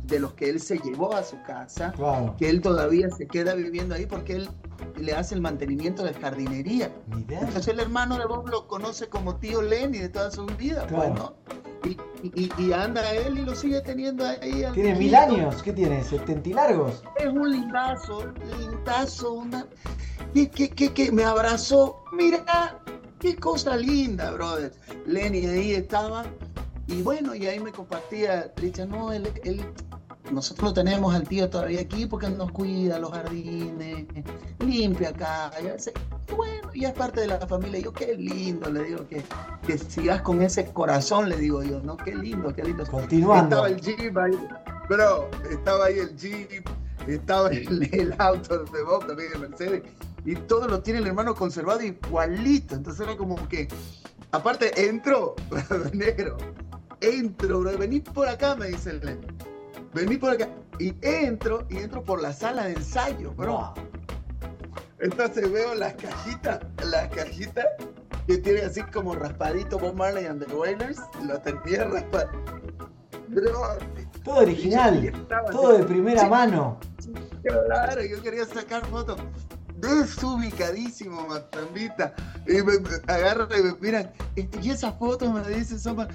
de 0.04 0.20
los 0.20 0.34
que 0.34 0.50
él 0.50 0.60
se 0.60 0.78
llevó 0.78 1.14
a 1.14 1.22
su 1.24 1.40
casa 1.42 1.92
Claro. 1.96 2.34
que 2.38 2.50
él 2.50 2.60
todavía 2.60 3.08
se 3.10 3.26
queda 3.26 3.54
viviendo 3.54 3.94
ahí 3.94 4.04
porque 4.06 4.34
él 4.36 4.48
le 4.96 5.14
hace 5.14 5.34
el 5.34 5.40
mantenimiento 5.40 6.04
de 6.04 6.12
jardinería. 6.12 6.92
Entonces 7.10 7.66
el 7.68 7.80
hermano 7.80 8.18
de 8.18 8.26
Bob 8.26 8.46
lo 8.48 8.68
conoce 8.68 9.08
como 9.08 9.36
tío 9.36 9.62
Lenny 9.62 9.98
de 9.98 10.08
toda 10.10 10.30
su 10.30 10.44
vida, 10.46 10.86
pues, 10.88 11.02
Claro. 11.10 11.14
¿no? 11.14 11.34
Y, 11.88 11.96
y- 12.22 12.52
y 12.58 12.72
anda 12.72 13.10
él 13.12 13.38
y 13.38 13.42
lo 13.44 13.56
sigue 13.56 13.80
teniendo 13.80 14.24
ahí. 14.24 14.62
al 14.64 14.72
Tiene 14.74 14.94
mil 14.96 15.14
años, 15.14 15.62
¿qué 15.62 15.72
tiene? 15.72 16.02
¿70 16.04 16.46
y 16.50 16.52
largos? 16.52 17.02
Es 17.16 17.26
un 17.26 17.50
lindazo, 17.50 18.32
lindazo, 18.60 19.32
una... 19.32 19.66
Que, 20.34 20.48
que, 20.50 20.68
que, 20.70 20.92
que 20.92 21.10
me 21.10 21.24
abrazó, 21.24 22.04
mira, 22.12 22.81
qué 23.22 23.36
cosa 23.36 23.76
linda, 23.76 24.32
brother. 24.32 24.72
Lenny 25.06 25.46
ahí 25.46 25.72
estaba, 25.74 26.24
y 26.88 27.02
bueno, 27.02 27.36
y 27.36 27.46
ahí 27.46 27.60
me 27.60 27.70
compartía, 27.70 28.52
Richard, 28.56 28.88
no, 28.88 29.12
él, 29.12 29.30
él- 29.44 29.64
nosotros 30.32 30.70
lo 30.70 30.74
tenemos 30.74 31.14
al 31.14 31.28
tío 31.28 31.48
todavía 31.48 31.80
aquí 31.82 32.06
porque 32.06 32.26
él 32.26 32.36
nos 32.36 32.50
cuida 32.50 32.98
los 32.98 33.12
jardines, 33.12 34.06
limpia 34.58 35.10
acá. 35.10 35.52
Y 35.60 36.34
bueno, 36.34 36.68
ya 36.74 36.88
es 36.88 36.94
parte 36.94 37.20
de 37.20 37.26
la 37.28 37.46
familia. 37.46 37.80
Yo, 37.80 37.92
qué 37.92 38.14
lindo, 38.16 38.70
le 38.70 38.84
digo, 38.84 39.06
que, 39.06 39.22
que 39.66 39.78
sigas 39.78 40.22
con 40.22 40.40
ese 40.42 40.64
corazón, 40.72 41.28
le 41.28 41.36
digo 41.36 41.62
yo, 41.62 41.80
¿no? 41.80 41.96
Qué 41.96 42.14
lindo, 42.14 42.52
qué 42.54 42.64
lindo. 42.64 42.84
Continuando. 42.86 43.66
Estaba 43.66 43.68
el 43.68 43.80
Jeep 43.80 44.16
ahí, 44.18 44.48
bro, 44.88 45.28
estaba 45.50 45.84
ahí 45.86 45.98
el 45.98 46.16
Jeep, 46.16 46.66
estaba 47.08 47.48
el, 47.50 47.88
el 47.92 48.14
auto 48.18 48.64
de 48.64 48.82
Bob 48.82 49.06
también, 49.06 49.30
el 49.34 49.40
Mercedes, 49.40 49.82
y 50.24 50.34
todo 50.36 50.68
lo 50.68 50.82
tiene 50.82 51.00
el 51.00 51.06
hermano 51.06 51.34
conservado 51.34 51.82
igualito. 51.82 52.74
Entonces 52.74 53.06
era 53.06 53.16
como 53.16 53.36
que, 53.48 53.68
aparte, 54.30 54.88
entro, 54.88 55.34
negro, 55.92 56.36
entro, 57.00 57.60
bro, 57.60 57.76
vení 57.76 58.00
por 58.00 58.28
acá, 58.28 58.54
me 58.54 58.68
dice 58.68 58.90
el 58.90 59.18
vení 59.92 60.16
por 60.16 60.30
acá. 60.30 60.48
Y 60.78 60.94
entro, 61.02 61.66
y 61.68 61.78
entro 61.78 62.02
por 62.02 62.20
la 62.20 62.32
sala 62.32 62.64
de 62.64 62.74
ensayo, 62.74 63.32
bro. 63.32 63.74
Entonces 65.00 65.50
veo 65.50 65.74
las 65.74 65.94
cajitas, 65.94 66.60
las 66.84 67.08
cajitas 67.08 67.66
que 68.26 68.38
tiene 68.38 68.62
así 68.62 68.82
como 68.82 69.14
raspadito 69.14 69.78
Bob 69.78 69.94
Marley 69.94 70.26
and 70.26 70.44
the 70.44 70.54
Wailers, 70.54 71.00
lo 71.24 71.40
tenía 71.40 71.84
raspado. 71.84 72.30
Bro, 73.28 73.78
Todo 74.24 74.36
original, 74.36 75.26
todo 75.50 75.78
de 75.78 75.84
primera 75.84 76.22
Sí, 76.22 76.28
mano. 76.28 76.78
Claro, 77.42 78.02
yo 78.04 78.22
quería 78.22 78.44
sacar 78.46 78.84
fotos. 78.86 79.16
Desubicadísimo, 79.76 81.26
Matambita. 81.26 82.14
Y 82.46 82.52
me, 82.62 82.78
me 82.78 82.88
agarran 83.08 83.48
y 83.58 83.62
me 83.62 83.72
miran. 83.80 84.12
este, 84.36 84.60
y 84.60 84.70
esas 84.70 84.94
fotos 84.98 85.32
me 85.32 85.42
dicen, 85.54 85.78
son 85.80 85.96
para. 85.96 86.14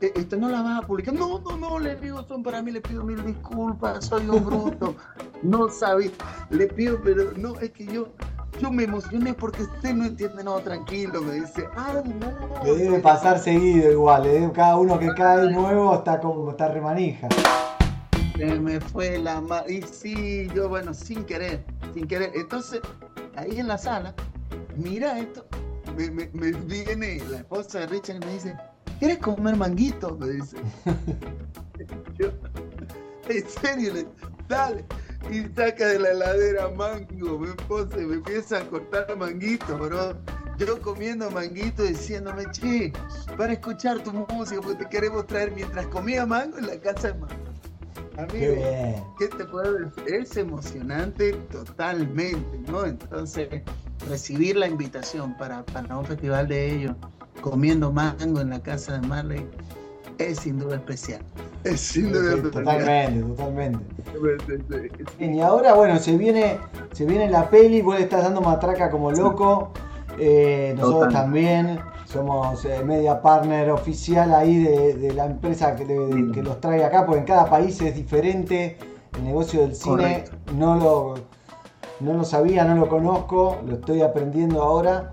eh, 0.00 0.12
Esto 0.14 0.36
no 0.36 0.48
las 0.48 0.62
vas 0.62 0.82
a 0.82 0.86
publicar. 0.86 1.14
No, 1.14 1.40
no, 1.40 1.56
no, 1.56 1.78
le 1.78 1.96
digo, 1.96 2.22
son 2.28 2.42
para 2.42 2.62
mí, 2.62 2.70
le 2.70 2.80
pido 2.80 3.04
mil 3.04 3.24
disculpas, 3.24 4.04
soy 4.06 4.28
un 4.28 4.44
bruto. 4.44 4.94
No 5.42 5.68
sabía. 5.68 6.10
Le 6.50 6.66
pido, 6.68 7.00
pero 7.02 7.32
no, 7.36 7.58
es 7.58 7.70
que 7.72 7.86
yo, 7.86 8.08
yo 8.60 8.70
me 8.70 8.84
emocioné 8.84 9.34
porque 9.34 9.62
usted 9.62 9.92
no 9.94 10.04
entiende, 10.04 10.44
no, 10.44 10.58
tranquilo, 10.60 11.20
me 11.22 11.32
dice. 11.34 11.66
Ay, 11.76 12.02
no. 12.20 12.64
Le 12.64 12.76
debe 12.76 12.98
pasar 13.00 13.38
seguido 13.40 13.90
igual, 13.90 14.22
le 14.22 14.34
debe- 14.34 14.52
cada 14.52 14.76
uno 14.76 14.98
que 15.00 15.08
cae 15.14 15.50
nuevo 15.50 15.94
está 15.94 16.20
como 16.20 16.50
está 16.52 16.68
remanija. 16.68 17.28
Se 18.40 18.58
me 18.58 18.80
fue 18.80 19.18
la 19.18 19.38
ma 19.42 19.64
Y 19.68 19.82
sí, 19.82 20.48
yo, 20.54 20.66
bueno, 20.70 20.94
sin 20.94 21.24
querer, 21.24 21.62
sin 21.92 22.06
querer. 22.08 22.30
Entonces, 22.34 22.80
ahí 23.36 23.60
en 23.60 23.68
la 23.68 23.76
sala, 23.76 24.14
mira 24.76 25.18
esto. 25.18 25.46
Me, 25.94 26.10
me- 26.10 26.30
me 26.32 26.52
viene 26.52 27.20
la 27.28 27.38
esposa 27.38 27.80
de 27.80 27.86
Richard 27.88 28.16
y 28.16 28.20
me 28.20 28.32
dice: 28.32 28.56
¿Quieres 28.98 29.18
comer 29.18 29.56
manguito? 29.56 30.16
Me 30.16 30.28
dice. 30.30 30.56
Yo, 32.18 32.30
en 33.28 33.46
serio, 33.46 33.92
le- 33.92 34.06
dale. 34.48 34.86
Y 35.30 35.42
saca 35.54 35.86
de 35.88 35.98
la 35.98 36.12
heladera 36.12 36.70
mango, 36.70 37.38
mi 37.38 37.48
esposa, 37.48 38.00
y 38.00 38.06
me 38.06 38.14
empieza 38.14 38.58
a 38.60 38.66
cortar 38.70 39.14
manguito, 39.18 39.76
bro. 39.76 40.16
yo 40.56 40.80
comiendo 40.80 41.30
manguito 41.30 41.82
diciéndome, 41.82 42.46
che, 42.52 42.90
para 43.36 43.52
escuchar 43.52 44.02
tu 44.02 44.12
música, 44.14 44.62
porque 44.62 44.84
te 44.84 44.88
queremos 44.88 45.26
traer 45.26 45.52
mientras 45.52 45.86
comía 45.88 46.24
mango 46.24 46.56
en 46.56 46.68
la 46.68 46.80
casa 46.80 47.08
de 47.08 47.18
mango. 47.18 47.34
Amigo, 48.20 48.38
Qué 48.38 48.50
bien. 48.54 49.04
¿qué 49.18 49.28
te 49.28 49.44
puedo 49.44 49.72
decir? 49.72 50.14
Es 50.14 50.36
emocionante 50.36 51.32
totalmente, 51.50 52.58
¿no? 52.70 52.84
Entonces, 52.84 53.48
recibir 54.08 54.56
la 54.56 54.66
invitación 54.68 55.36
para, 55.38 55.64
para 55.66 55.96
un 55.98 56.04
festival 56.04 56.48
de 56.48 56.74
ellos, 56.74 56.96
comiendo 57.40 57.92
mango 57.92 58.40
en 58.40 58.50
la 58.50 58.62
casa 58.62 58.98
de 58.98 59.06
Marley, 59.06 59.46
es 60.18 60.40
sin 60.40 60.58
duda 60.58 60.76
especial. 60.76 61.22
Es 61.64 61.80
sin 61.80 62.12
duda 62.12 62.34
especial. 62.34 62.64
Totalmente, 62.64 63.22
totalmente. 63.28 63.84
Bien, 65.18 65.34
y 65.34 65.40
ahora, 65.40 65.74
bueno, 65.74 65.98
se 65.98 66.16
viene, 66.16 66.58
se 66.92 67.06
viene 67.06 67.30
la 67.30 67.48
peli, 67.48 67.80
vos 67.82 67.96
le 67.96 68.04
estás 68.04 68.24
dando 68.24 68.40
matraca 68.40 68.90
como 68.90 69.10
loco. 69.12 69.72
Eh, 70.18 70.74
nosotros 70.76 71.08
Total. 71.08 71.22
también 71.22 71.80
somos 72.12 72.64
eh, 72.64 72.82
media 72.84 73.20
partner 73.22 73.70
oficial 73.70 74.34
ahí 74.34 74.62
de, 74.62 74.94
de 74.94 75.12
la 75.14 75.26
empresa 75.26 75.74
que, 75.76 75.84
de- 75.84 76.32
que 76.32 76.42
los 76.42 76.60
trae 76.60 76.84
acá, 76.84 77.04
porque 77.06 77.20
en 77.20 77.26
cada 77.26 77.48
país 77.48 77.80
es 77.80 77.94
diferente. 77.94 78.76
El 79.16 79.24
negocio 79.24 79.60
del 79.62 79.74
cine 79.74 79.96
Correcto. 80.24 80.36
no 80.56 80.76
lo, 80.76 81.14
no 82.00 82.12
lo 82.14 82.24
sabía, 82.24 82.64
no 82.64 82.74
lo 82.76 82.88
conozco, 82.88 83.58
lo 83.66 83.74
estoy 83.74 84.02
aprendiendo 84.02 84.62
ahora. 84.62 85.12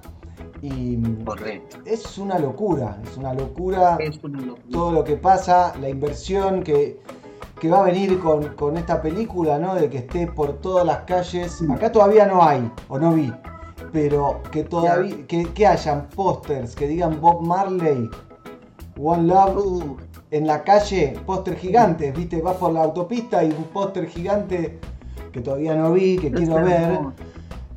Y 0.61 0.97
Correcto. 1.23 1.77
es 1.85 2.17
una 2.17 2.39
locura, 2.39 2.97
es 3.03 3.15
una 3.17 3.33
locura 3.33 3.97
Es 3.99 4.23
una 4.23 4.39
locura. 4.41 4.63
todo 4.71 4.91
lo 4.91 5.03
que 5.03 5.15
pasa, 5.15 5.73
la 5.79 5.87
inversión 5.89 6.63
que, 6.63 6.99
que 7.59 7.69
va 7.69 7.79
a 7.79 7.83
venir 7.83 8.19
con, 8.19 8.55
con 8.55 8.75
esta 8.75 8.99
película, 9.01 9.59
¿no? 9.59 9.75
De 9.75 9.87
que 9.89 9.99
esté 9.99 10.25
por 10.27 10.53
todas 10.53 10.83
las 10.85 10.99
calles. 10.99 11.61
Acá 11.71 11.91
todavía 11.91 12.25
no 12.25 12.43
hay, 12.43 12.71
o 12.89 12.97
no 12.97 13.13
vi, 13.13 13.31
pero 13.91 14.41
que 14.51 14.63
todavía, 14.63 15.27
que, 15.27 15.45
que 15.45 15.67
hayan 15.67 16.07
pósters 16.09 16.75
que 16.75 16.87
digan 16.87 17.19
Bob 17.21 17.41
Marley, 17.41 18.09
One 18.99 19.23
Love 19.23 19.57
Uh, 19.57 19.97
en 20.31 20.45
la 20.45 20.63
calle, 20.63 21.17
póster 21.25 21.55
gigantes, 21.55 22.15
¿viste? 22.15 22.41
Vas 22.41 22.57
por 22.57 22.73
la 22.73 22.83
autopista 22.83 23.43
y 23.43 23.47
un 23.47 23.63
póster 23.65 24.07
gigante 24.07 24.77
que 25.31 25.41
todavía 25.41 25.75
no 25.75 25.93
vi, 25.93 26.17
que 26.17 26.27
es 26.27 26.33
quiero 26.33 26.63
ver. 26.63 26.99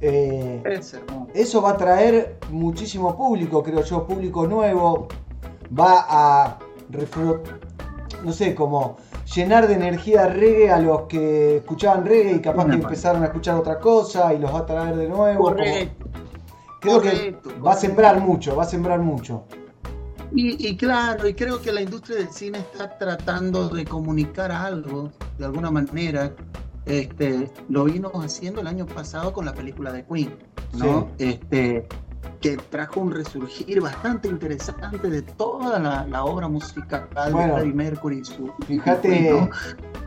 Eh, 0.00 0.62
Es 0.64 0.96
eso 1.34 1.62
va 1.62 1.70
a 1.70 1.76
traer 1.76 2.38
muchísimo 2.50 3.16
público, 3.16 3.62
creo 3.62 3.82
yo, 3.84 4.06
público 4.06 4.46
nuevo. 4.46 5.08
Va 5.78 6.06
a, 6.08 6.58
no 8.24 8.32
sé, 8.32 8.54
como 8.54 8.96
llenar 9.34 9.68
de 9.68 9.74
energía 9.74 10.26
reggae 10.26 10.70
a 10.70 10.78
los 10.80 11.02
que 11.02 11.58
escuchaban 11.58 12.04
reggae 12.04 12.34
y 12.36 12.40
capaz 12.40 12.66
que 12.66 12.74
empezaron 12.74 13.22
a 13.22 13.26
escuchar 13.26 13.56
otra 13.56 13.78
cosa 13.78 14.32
y 14.34 14.38
los 14.38 14.52
va 14.52 14.60
a 14.60 14.66
traer 14.66 14.96
de 14.96 15.08
nuevo. 15.08 15.44
como- 15.44 15.56
Correcto. 15.56 16.06
creo 16.80 16.94
correcto, 16.96 17.48
que 17.48 17.54
va 17.54 17.58
a 17.60 17.74
correcto. 17.74 17.80
sembrar 17.80 18.20
mucho, 18.20 18.56
va 18.56 18.62
a 18.64 18.66
sembrar 18.66 19.00
mucho. 19.00 19.44
Y, 20.32 20.68
y 20.68 20.76
claro, 20.76 21.26
y 21.28 21.34
creo 21.34 21.60
que 21.60 21.72
la 21.72 21.80
industria 21.80 22.18
del 22.18 22.30
cine 22.30 22.58
está 22.58 22.96
tratando 22.98 23.68
de 23.68 23.84
comunicar 23.84 24.52
algo, 24.52 25.10
de 25.38 25.44
alguna 25.44 25.70
manera. 25.70 26.32
Este, 26.86 27.50
lo 27.68 27.84
vino 27.84 28.10
haciendo 28.14 28.60
el 28.62 28.66
año 28.66 28.86
pasado 28.86 29.32
con 29.32 29.44
la 29.44 29.52
película 29.52 29.92
de 29.92 30.04
Queen, 30.04 30.32
¿no? 30.78 31.08
Este, 31.18 31.86
que 32.40 32.56
trajo 32.56 33.00
un 33.00 33.10
resurgir 33.12 33.80
bastante 33.80 34.28
interesante 34.28 34.98
de 35.08 35.22
toda 35.22 35.78
la, 35.78 36.06
la 36.06 36.24
obra 36.24 36.48
musical 36.48 37.08
Bueno, 37.32 37.54
de 37.54 37.60
Freddie 37.60 37.74
Mercury. 37.74 38.24
su- 38.24 38.52
Fíjate 38.66 39.30
¿no? 39.30 39.50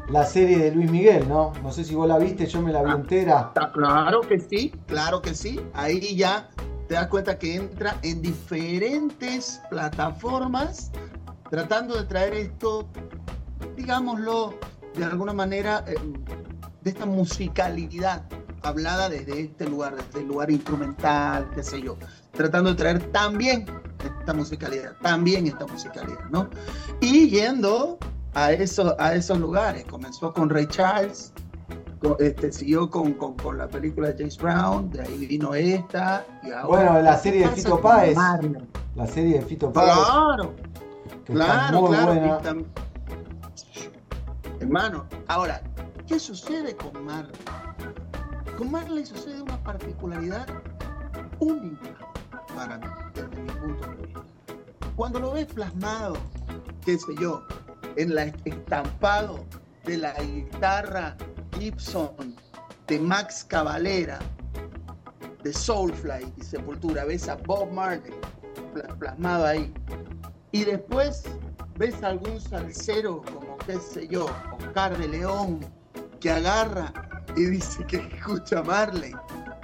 la 0.10 0.26
serie 0.26 0.58
de 0.58 0.72
Luis 0.72 0.90
Miguel, 0.92 1.28
¿no? 1.30 1.54
No 1.64 1.72
sé 1.72 1.84
si 1.84 1.96
vos 1.96 2.08
la 2.08 2.18
viste, 2.18 2.46
yo 2.46 2.62
me 2.62 2.72
la 2.72 2.84
vi 2.84 2.92
Ah. 2.92 2.96
entera. 2.96 3.52
Claro 3.74 4.22
que 4.22 4.40
sí, 4.40 4.74
claro 4.88 5.22
que 5.22 5.34
sí. 5.36 5.60
Ahí 5.74 6.16
ya 6.16 6.50
te 6.88 6.96
das 6.96 7.08
cuenta 7.08 7.38
que 7.40 7.56
entra 7.56 7.96
en 8.02 8.22
diferentes 8.22 9.62
plataformas 9.70 10.92
tratando 11.50 11.96
de 11.96 12.04
traer 12.06 12.34
esto, 12.34 12.88
digámoslo, 13.76 14.56
de 14.96 15.06
alguna 15.06 15.34
manera, 15.34 15.84
eh, 15.88 15.96
de 16.82 16.90
esta 16.90 17.06
musicalidad 17.06 18.24
hablada 18.64 19.10
desde 19.10 19.42
este 19.42 19.68
lugar, 19.70 19.96
desde 19.96 20.22
el 20.22 20.28
lugar 20.28 20.50
instrumental, 20.52 21.50
qué 21.54 21.64
sé 21.64 21.82
yo, 21.82 21.98
tratando 22.32 22.72
de 22.72 22.76
traer 22.76 23.12
también 23.12 23.66
esta 24.20 24.34
musicalidad, 24.34 24.94
también 25.02 25.48
esta 25.48 25.66
musicalidad, 25.68 26.26
¿no? 26.32 26.50
Y 27.02 27.30
yendo 27.30 27.98
a 28.34 28.52
esos, 28.52 28.96
a 29.00 29.14
esos 29.16 29.38
lugares, 29.40 29.86
comenzó 29.86 30.34
con 30.34 30.50
Ray 30.50 30.68
Charles, 30.68 31.34
este, 32.20 32.52
siguió 32.52 32.90
con, 32.90 33.14
con, 33.14 33.36
con 33.38 33.58
la 33.58 33.68
película 33.68 34.10
de 34.10 34.16
James 34.18 34.38
Brown, 34.38 34.90
de 34.92 35.02
ahí 35.02 35.26
vino 35.26 35.54
esta, 35.54 36.26
y 36.44 36.52
ahora... 36.52 36.66
Bueno, 36.68 37.02
la 37.02 37.16
¿qué 37.16 37.22
serie 37.22 37.42
de 37.48 37.56
Fito 37.56 37.80
Páez. 37.82 38.16
Marlon? 38.16 38.68
La 38.96 39.08
serie 39.08 39.40
de 39.40 39.42
Fito 39.46 39.72
Páez, 39.72 39.94
Claro, 39.94 40.54
claro, 41.26 41.86
claro. 41.88 42.42
tam- 42.42 42.66
Hermano, 44.60 45.06
ahora, 45.28 45.62
¿qué 46.08 46.20
sucede 46.20 46.76
con 46.76 47.06
Marley? 47.06 47.34
Con 48.58 48.72
Marley 48.72 49.06
sucede 49.06 49.42
una 49.42 49.58
particularidad 49.64 50.48
única 51.40 51.96
para 52.56 52.78
mí, 52.78 52.88
desde 53.14 53.42
mi 53.42 53.50
punto 53.52 53.88
de 53.90 53.96
vista. 54.06 54.22
Cuando 54.96 55.20
lo 55.20 55.32
ves 55.34 55.48
plasmado, 55.48 56.16
qué 56.86 56.98
sé 56.98 57.16
yo, 57.20 57.44
en 57.96 58.14
la 58.16 58.26
estampado 58.46 59.44
de 59.86 59.98
la 59.98 60.14
guitarra 60.22 61.16
Gibson 61.58 62.36
de 62.88 63.00
Max 63.00 63.44
Cavalera, 63.48 64.20
de 65.44 65.52
Soulfly 65.52 66.32
y 66.38 66.44
Sepultura, 66.44 67.06
ves 67.06 67.28
a 67.28 67.36
Bob 67.36 67.72
Marley 67.72 68.14
pla- 68.74 68.88
plasmado 69.00 69.46
ahí. 69.46 69.74
Y 70.52 70.64
después 70.64 71.24
ves 71.78 72.02
a 72.04 72.10
algún 72.10 72.40
salsero 72.40 73.24
como, 73.24 73.58
qué 73.66 73.80
sé 73.80 74.08
yo, 74.08 74.28
Oscar 74.60 74.96
de 74.98 75.08
León, 75.08 75.60
que 76.20 76.30
agarra 76.32 76.94
y 77.36 77.46
dice 77.46 77.86
que 77.86 77.98
escucha 77.98 78.62
Marley. 78.64 79.14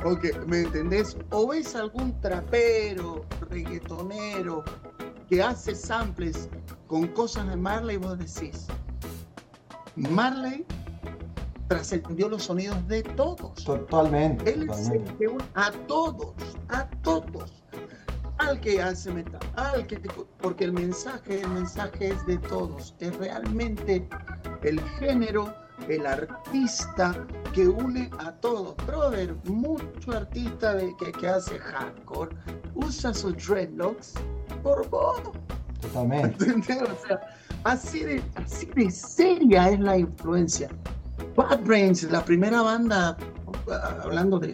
O 0.05 0.17
que, 0.17 0.31
¿me 0.47 0.61
entendés? 0.61 1.17
O 1.31 1.47
ves 1.47 1.75
algún 1.75 2.19
trapero, 2.21 3.25
reggaetonero, 3.49 4.63
que 5.29 5.43
hace 5.43 5.75
samples 5.75 6.49
con 6.87 7.07
cosas 7.09 7.47
de 7.49 7.57
Marley 7.57 7.95
y 7.97 7.99
vos 7.99 8.17
decís, 8.17 8.67
Marley 9.95 10.65
trascendió 11.67 12.29
los 12.29 12.43
sonidos 12.43 12.87
de 12.87 13.03
todos. 13.03 13.63
Totalmente, 13.63 14.51
Él 14.51 14.67
totalmente. 14.67 15.27
une 15.27 15.43
a 15.55 15.71
todos, 15.87 16.33
a 16.69 16.89
todos. 17.03 17.63
Al 18.39 18.59
que 18.61 18.81
hace 18.81 19.11
metal, 19.11 19.41
al 19.57 19.85
que 19.85 19.99
porque 20.41 20.63
el 20.63 20.71
mensaje, 20.71 21.41
el 21.41 21.49
mensaje 21.49 22.07
es 22.07 22.25
de 22.25 22.37
todos. 22.37 22.95
Es 22.99 23.15
realmente 23.17 24.07
el 24.63 24.79
género, 24.97 25.53
el 25.87 26.05
artista 26.05 27.15
que 27.53 27.67
une 27.67 28.09
a 28.19 28.31
todos. 28.33 28.75
Brother, 28.85 29.35
mucho 29.45 30.11
artista 30.11 30.73
de, 30.75 30.93
que, 30.99 31.11
que 31.11 31.27
hace 31.27 31.57
hardcore 31.59 32.35
usa 32.75 33.13
sus 33.13 33.35
dreadlocks 33.47 34.13
por 34.63 34.87
vos. 34.89 35.21
Totalmente. 35.81 36.45
O 36.81 37.07
sea, 37.07 37.19
así 37.63 38.03
de, 38.03 38.21
así 38.35 38.65
de 38.75 38.91
seria 38.91 39.69
es 39.69 39.79
la 39.79 39.97
influencia. 39.97 40.69
Bad 41.35 41.61
Brains, 41.63 42.03
la 42.03 42.23
primera 42.23 42.61
banda, 42.61 43.17
ah, 43.71 43.97
hablando 44.03 44.39
de, 44.39 44.47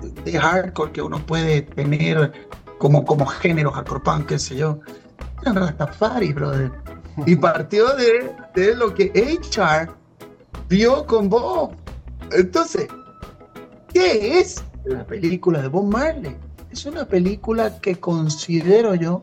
de- 0.00 0.22
de 0.24 0.38
hardcore 0.38 0.92
que 0.92 1.02
uno 1.02 1.18
puede 1.24 1.62
tener 1.62 2.32
como, 2.78 3.04
como 3.04 3.24
género 3.26 3.70
hardcore 3.70 4.00
punk, 4.00 4.26
qué 4.26 4.38
sé 4.38 4.56
yo, 4.56 4.80
eran 5.42 5.56
Rastafari, 5.56 6.32
brother. 6.32 6.72
Y 7.26 7.36
partió 7.36 7.94
de, 7.94 8.34
de 8.54 8.74
lo 8.74 8.92
que 8.92 9.12
HR 9.14 9.88
vio 10.68 11.06
con 11.06 11.28
Bob. 11.28 11.72
Entonces, 12.32 12.88
¿qué 13.92 14.40
es 14.40 14.62
la 14.84 15.04
película 15.06 15.62
de 15.62 15.68
Bob 15.68 15.86
Marley? 15.86 16.36
Es 16.70 16.86
una 16.86 17.04
película 17.04 17.78
que 17.80 17.96
considero 17.96 18.94
yo 18.94 19.22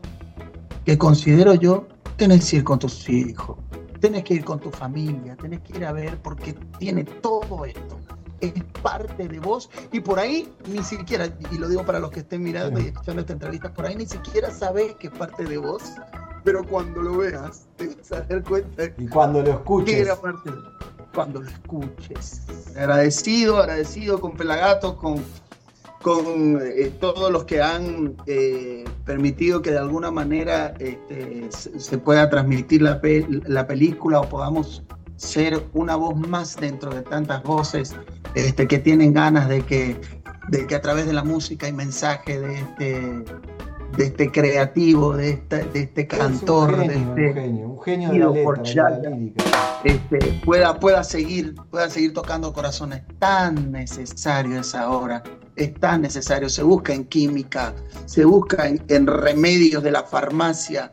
que 0.84 0.98
considero 0.98 1.54
yo, 1.54 1.86
tenés 2.16 2.50
que 2.50 2.56
ir 2.56 2.64
con 2.64 2.78
tus 2.78 3.08
hijos, 3.08 3.56
tenés 4.00 4.24
que 4.24 4.34
ir 4.34 4.44
con 4.44 4.58
tu 4.58 4.70
familia, 4.70 5.36
tenés 5.36 5.60
que 5.60 5.76
ir 5.76 5.84
a 5.84 5.92
ver 5.92 6.18
porque 6.22 6.54
tiene 6.78 7.04
todo 7.04 7.64
esto. 7.64 7.98
Es 8.40 8.52
parte 8.82 9.28
de 9.28 9.38
vos 9.38 9.70
y 9.92 10.00
por 10.00 10.18
ahí 10.18 10.52
ni 10.68 10.82
siquiera, 10.82 11.28
y 11.52 11.58
lo 11.58 11.68
digo 11.68 11.86
para 11.86 12.00
los 12.00 12.10
que 12.10 12.20
estén 12.20 12.42
mirando 12.42 12.80
y 12.80 12.86
escuchando 12.86 13.20
esta 13.20 13.34
entrevista, 13.34 13.72
por 13.72 13.86
ahí 13.86 13.94
ni 13.94 14.06
siquiera 14.06 14.50
sabés 14.50 14.96
que 14.96 15.06
es 15.06 15.12
parte 15.12 15.44
de 15.44 15.58
vos, 15.58 15.92
pero 16.42 16.66
cuando 16.66 17.02
lo 17.02 17.18
veas 17.18 17.68
te 17.76 17.86
vas 17.86 18.10
a 18.10 18.22
dar 18.22 18.42
cuenta 18.42 18.82
Y 18.98 19.06
cuando 19.06 19.38
lo 19.38 19.44
que 19.44 19.50
escuches, 19.52 19.94
era 19.94 20.16
parte 20.16 20.50
de 20.50 20.56
cuando 21.14 21.42
lo 21.42 21.48
escuches. 21.48 22.42
Agradecido, 22.76 23.58
agradecido 23.58 24.20
con 24.20 24.32
Pelagato, 24.32 24.96
con, 24.96 25.22
con 26.02 26.60
eh, 26.62 26.92
todos 27.00 27.30
los 27.30 27.44
que 27.44 27.62
han 27.62 28.16
eh, 28.26 28.84
permitido 29.04 29.62
que 29.62 29.70
de 29.70 29.78
alguna 29.78 30.10
manera 30.10 30.74
este, 30.78 31.48
se, 31.50 31.98
pueda 31.98 32.28
transmitir 32.30 32.82
la, 32.82 33.00
la 33.46 33.66
película 33.66 34.20
o 34.20 34.28
podamos 34.28 34.82
ser 35.16 35.64
una 35.72 35.96
voz 35.96 36.16
más 36.16 36.56
dentro 36.56 36.92
de 36.92 37.02
tantas 37.02 37.42
voces 37.42 37.94
este, 38.34 38.66
que 38.66 38.78
tienen 38.78 39.12
ganas 39.12 39.48
de 39.48 39.62
que, 39.62 40.00
de 40.48 40.66
que 40.66 40.74
a 40.74 40.80
través 40.80 41.06
de 41.06 41.12
la 41.12 41.22
música 41.22 41.68
y 41.68 41.72
mensaje 41.72 42.40
de 42.40 42.54
este, 42.54 43.24
de 43.96 44.04
este 44.04 44.30
creativo, 44.30 45.14
de, 45.16 45.30
esta- 45.30 45.58
de 45.64 45.80
este 45.82 46.06
cantor, 46.06 46.74
un 46.74 46.80
genio, 46.80 46.92
de 46.92 46.96
un 46.96 47.28
este 47.28 47.40
genio, 47.40 47.68
un 47.68 47.82
genio 47.82 48.08
de 48.10 48.18
la 48.18 48.24
letra, 48.26 48.38
de 48.38 48.44
Porchat, 48.44 49.02
la 49.04 49.10
lírica. 49.10 49.44
este, 49.84 50.18
pueda, 50.44 50.78
pueda, 50.80 51.04
seguir, 51.04 51.54
pueda 51.70 51.88
seguir 51.90 52.12
tocando 52.14 52.52
corazones. 52.52 53.02
Tan 53.18 53.70
necesario 53.72 54.60
es 54.60 54.74
ahora, 54.74 55.22
es 55.56 55.74
tan 55.74 56.02
necesario. 56.02 56.48
Se 56.48 56.62
busca 56.62 56.92
en 56.94 57.04
química, 57.04 57.74
se 58.06 58.24
busca 58.24 58.66
en, 58.68 58.82
en 58.88 59.06
remedios 59.06 59.82
de 59.82 59.90
la 59.90 60.02
farmacia 60.04 60.90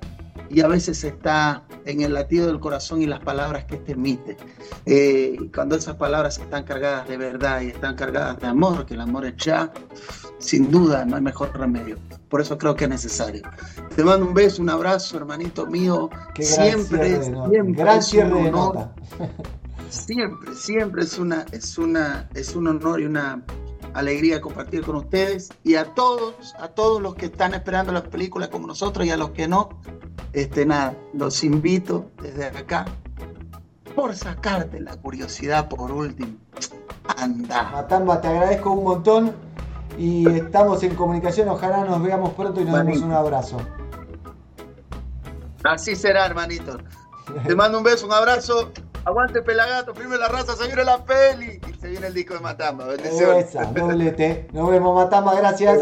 y 0.50 0.62
a 0.62 0.68
veces 0.68 1.04
está 1.04 1.64
en 1.86 2.02
el 2.02 2.14
latido 2.14 2.47
del 2.47 2.60
corazón 2.60 3.02
y 3.02 3.06
las 3.06 3.20
palabras 3.20 3.66
que 3.66 3.76
este 3.76 3.93
emite. 3.93 4.38
Eh, 4.86 5.38
cuando 5.54 5.76
esas 5.76 5.95
palabras 5.95 6.38
están 6.39 6.64
cargadas 6.64 7.08
de 7.08 7.18
verdad 7.18 7.62
y 7.62 7.68
están 7.68 7.95
cargadas 7.95 8.39
de 8.39 8.47
amor, 8.47 8.86
que 8.86 8.95
el 8.95 9.02
amor 9.02 9.26
es 9.26 9.36
ya, 9.38 9.72
sin 10.39 10.72
duda 10.72 11.06
no 11.06 11.16
hay 11.16 11.22
mejor 11.22 11.58
remedio. 11.58 11.97
Por 12.30 12.41
eso 12.41 12.58
creo 12.58 12.76
que 12.76 12.86
es 12.86 12.89
necesario. 12.89 13.43
Te 13.95 14.04
mando 14.04 14.26
un 14.26 14.34
beso, 14.34 14.62
un 14.62 14.70
abrazo, 14.70 15.18
hermanito 15.18 15.66
mío. 15.66 16.10
Qué 16.34 16.43
siempre, 16.43 17.20
nota. 17.30 17.50
siempre 17.50 17.84
Gran 17.84 18.00
es 18.00 18.14
un 18.14 18.34
honor. 18.34 18.89
Siempre, 19.89 20.54
siempre 20.54 21.04
es 21.04 21.18
una, 21.18 21.45
es 21.52 21.78
una, 21.80 22.30
es 22.36 22.56
un 22.56 22.68
honor 22.68 23.02
y 23.02 23.06
una 23.06 23.43
alegría 23.94 24.42
compartir 24.42 24.84
con 24.84 24.96
ustedes 24.96 25.50
y 25.64 25.76
a 25.76 25.86
todos, 25.94 26.56
a 26.60 26.70
todos 26.70 27.02
los 27.02 27.16
que 27.16 27.28
están 27.28 27.54
esperando 27.54 27.92
las 27.92 28.04
películas 28.04 28.50
como 28.50 28.68
nosotros 28.68 29.06
y 29.06 29.12
a 29.12 29.18
los 29.18 29.32
que 29.32 29.48
no, 29.48 29.70
este 30.34 30.66
nada, 30.66 30.96
los 31.14 31.44
invito 31.44 32.12
desde 32.22 32.46
acá 32.46 32.86
por 33.96 34.16
sacarte 34.16 34.80
la 34.80 34.96
curiosidad 34.96 35.68
por 35.68 35.92
último. 35.92 36.38
Anda. 37.18 37.70
Matamba, 37.72 38.22
te 38.22 38.28
agradezco 38.28 38.72
un 38.72 38.84
montón 38.84 39.34
y 39.98 40.30
estamos 40.30 40.84
en 40.84 40.96
comunicación. 40.96 41.50
Ojalá 41.50 41.84
nos 41.84 42.02
veamos 42.02 42.34
pronto 42.34 42.62
y 42.62 42.66
nos 42.66 42.74
demos 42.74 42.86
Manito. 42.86 43.06
un 43.06 43.14
abrazo. 43.14 43.58
Así 45.64 45.96
será, 45.96 46.26
hermanito. 46.26 46.78
Te 47.46 47.56
mando 47.58 47.80
un 47.80 47.84
beso, 47.84 48.06
un 48.06 48.14
abrazo. 48.14 48.72
Aguante 49.06 49.41
Pelagato, 49.41 49.93
primero 49.93 50.20
la 50.20 50.28
raza, 50.28 50.56
se 50.56 50.68
viene 50.68 50.84
la 50.84 51.04
peli 51.04 51.60
y 51.68 51.74
se 51.80 51.88
viene 51.88 52.08
el 52.08 52.14
disco 52.14 52.34
de 52.34 52.39
Matamba. 52.41 52.86
Bendiciones. 52.86 53.47
Esa, 53.50 53.66
doblete. 53.66 54.47
Nos 54.52 54.70
vemos, 54.70 54.95
Matamba, 54.95 55.36
gracias. 55.36 55.80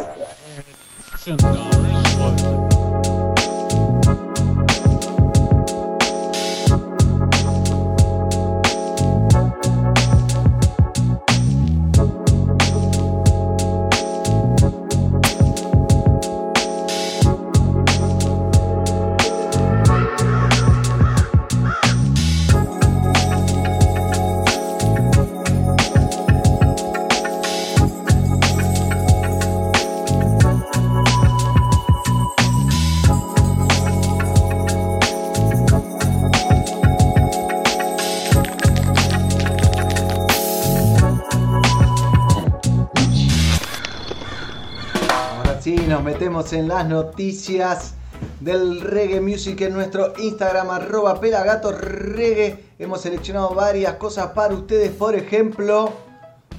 En 46.37 46.67
las 46.67 46.87
noticias 46.87 47.95
del 48.39 48.81
reggae 48.81 49.19
music 49.19 49.59
en 49.61 49.73
nuestro 49.73 50.13
Instagram, 50.19 50.69
arroba 50.69 51.19
pelagato 51.19 51.71
reggae. 51.71 52.63
Hemos 52.77 53.01
seleccionado 53.01 53.55
varias 53.55 53.93
cosas 53.95 54.27
para 54.27 54.53
ustedes, 54.53 54.91
por 54.91 55.15
ejemplo, 55.15 55.91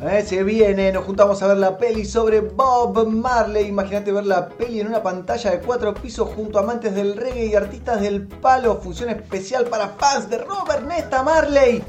eh, 0.03 0.25
se 0.27 0.43
viene, 0.43 0.91
nos 0.91 1.05
juntamos 1.05 1.41
a 1.43 1.47
ver 1.47 1.59
la 1.59 1.79
peli 1.79 2.05
sobre 2.05 2.41
Bob 2.41 3.07
Marley. 3.07 3.69
Imagínate 3.69 4.11
ver 4.11 4.27
la 4.27 4.49
peli 4.49 4.81
en 4.81 4.89
una 4.89 5.01
pantalla 5.01 5.53
de 5.53 5.61
cuatro 5.61 5.95
pisos 5.95 6.29
junto 6.35 6.59
a 6.59 6.63
amantes 6.63 6.97
del 6.97 7.17
reggae 7.17 7.47
y 7.47 7.55
artistas 7.55 8.01
del 8.01 8.27
palo. 8.27 8.81
Función 8.83 9.11
especial 9.11 9.67
para 9.67 9.91
fans 9.91 10.29
de 10.29 10.39
Robert 10.39 10.85
Nesta 10.89 11.23
Marley. 11.23 11.85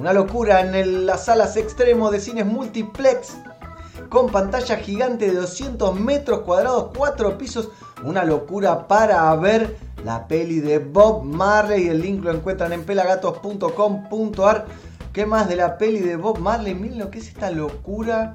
Una 0.00 0.12
locura 0.12 0.60
en 0.60 1.06
las 1.06 1.26
salas 1.26 1.56
extremos 1.56 2.10
de 2.10 2.18
cines 2.18 2.46
multiplex 2.46 3.36
con 4.08 4.30
pantalla 4.30 4.76
gigante 4.76 5.26
de 5.26 5.36
200 5.36 5.98
metros 5.98 6.40
cuadrados, 6.40 6.90
4 6.96 7.38
pisos. 7.38 7.68
Una 8.04 8.24
locura 8.24 8.86
para 8.86 9.34
ver 9.36 9.76
la 10.04 10.26
peli 10.28 10.60
de 10.60 10.78
Bob 10.78 11.24
Marley. 11.24 11.88
El 11.88 12.00
link 12.00 12.24
lo 12.24 12.32
encuentran 12.32 12.72
en 12.72 12.84
pelagatos.com.ar. 12.84 14.66
¿Qué 15.12 15.26
más 15.26 15.48
de 15.48 15.56
la 15.56 15.78
peli 15.78 16.00
de 16.00 16.16
Bob 16.16 16.38
Marley? 16.38 16.74
Miren 16.74 16.98
lo 16.98 17.10
que 17.10 17.18
es 17.18 17.28
esta 17.28 17.50
locura 17.50 18.34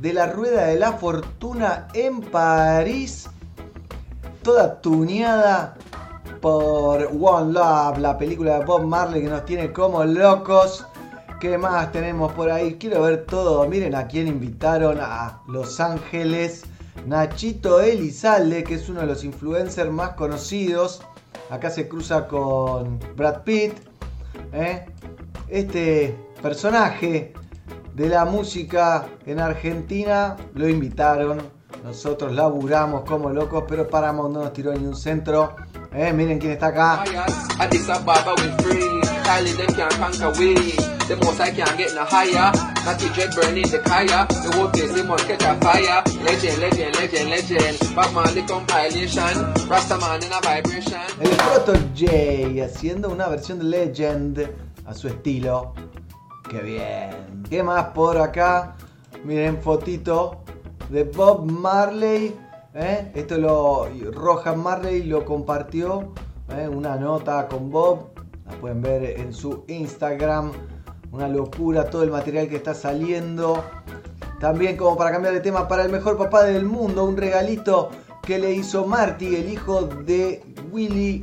de 0.00 0.12
la 0.12 0.26
rueda 0.26 0.66
de 0.66 0.78
la 0.78 0.92
fortuna 0.92 1.88
en 1.94 2.20
París. 2.20 3.28
Toda 4.42 4.80
tuneada 4.80 5.76
por 6.40 7.08
One 7.18 7.52
Love, 7.54 7.98
la 7.98 8.18
película 8.18 8.58
de 8.58 8.64
Bob 8.66 8.84
Marley 8.84 9.22
que 9.22 9.30
nos 9.30 9.46
tiene 9.46 9.72
como 9.72 10.04
locos. 10.04 10.84
¿Qué 11.44 11.58
más 11.58 11.92
tenemos 11.92 12.32
por 12.32 12.50
ahí? 12.50 12.76
Quiero 12.76 13.02
ver 13.02 13.26
todo. 13.26 13.68
Miren 13.68 13.94
a 13.94 14.06
quién 14.06 14.28
invitaron 14.28 14.96
a 14.98 15.42
Los 15.46 15.78
Ángeles. 15.78 16.64
Nachito 17.06 17.82
Elizalde, 17.82 18.64
que 18.64 18.76
es 18.76 18.88
uno 18.88 19.02
de 19.02 19.06
los 19.08 19.24
influencers 19.24 19.90
más 19.90 20.14
conocidos. 20.14 21.02
Acá 21.50 21.68
se 21.68 21.86
cruza 21.86 22.26
con 22.26 22.98
Brad 23.14 23.42
Pitt. 23.42 23.74
¿eh? 24.54 24.86
Este 25.46 26.16
personaje 26.40 27.34
de 27.94 28.08
la 28.08 28.24
música 28.24 29.04
en 29.26 29.38
Argentina 29.38 30.38
lo 30.54 30.66
invitaron. 30.66 31.42
Nosotros 31.84 32.32
laburamos 32.32 33.04
como 33.04 33.28
locos, 33.28 33.64
pero 33.68 33.86
Paramount 33.86 34.32
no 34.32 34.44
nos 34.44 34.54
tiró 34.54 34.72
ni 34.72 34.86
un 34.86 34.96
centro. 34.96 35.56
¿eh? 35.92 36.10
Miren 36.10 36.38
quién 36.38 36.52
está 36.52 36.68
acá. 36.68 37.04
El 51.20 51.28
Proto 51.28 51.74
J 51.94 52.64
haciendo 52.64 53.10
una 53.10 53.28
versión 53.28 53.58
de 53.58 53.64
Legend 53.64 54.50
a 54.86 54.94
su 54.94 55.08
estilo. 55.08 55.74
Qué 56.48 56.60
bien. 56.60 57.42
¿Qué 57.50 57.62
más 57.62 57.88
por 57.88 58.16
acá? 58.16 58.74
Miren, 59.24 59.60
fotito 59.60 60.42
de 60.88 61.04
Bob 61.04 61.44
Marley. 61.44 62.34
¿eh? 62.72 63.12
Esto 63.14 63.36
lo. 63.36 63.88
Rohan 64.10 64.58
Marley 64.58 65.02
lo 65.02 65.22
compartió. 65.26 66.14
¿eh? 66.48 66.66
Una 66.66 66.96
nota 66.96 67.46
con 67.46 67.70
Bob. 67.70 68.14
La 68.46 68.52
pueden 68.52 68.80
ver 68.80 69.20
en 69.20 69.34
su 69.34 69.64
Instagram. 69.68 70.52
Una 71.14 71.28
locura 71.28 71.84
todo 71.84 72.02
el 72.02 72.10
material 72.10 72.48
que 72.48 72.56
está 72.56 72.74
saliendo. 72.74 73.62
También 74.40 74.76
como 74.76 74.96
para 74.96 75.12
cambiar 75.12 75.32
de 75.32 75.38
tema, 75.38 75.68
para 75.68 75.84
el 75.84 75.92
mejor 75.92 76.18
papá 76.18 76.42
del 76.42 76.64
mundo, 76.64 77.04
un 77.04 77.16
regalito 77.16 77.90
que 78.20 78.36
le 78.36 78.52
hizo 78.52 78.84
Marty, 78.84 79.36
el 79.36 79.48
hijo 79.48 79.82
de 79.84 80.42
Willy 80.72 81.22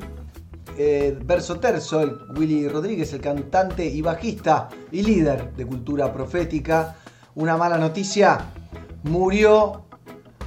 eh, 0.77 1.19
Verso 1.25 1.59
Terzo, 1.59 1.99
el 1.99 2.17
Willy 2.37 2.69
Rodríguez, 2.69 3.11
el 3.11 3.19
cantante 3.19 3.85
y 3.85 4.01
bajista 4.01 4.69
y 4.93 5.01
líder 5.01 5.53
de 5.57 5.65
cultura 5.65 6.13
profética. 6.13 6.95
Una 7.35 7.57
mala 7.57 7.77
noticia, 7.77 8.45
murió 9.03 9.81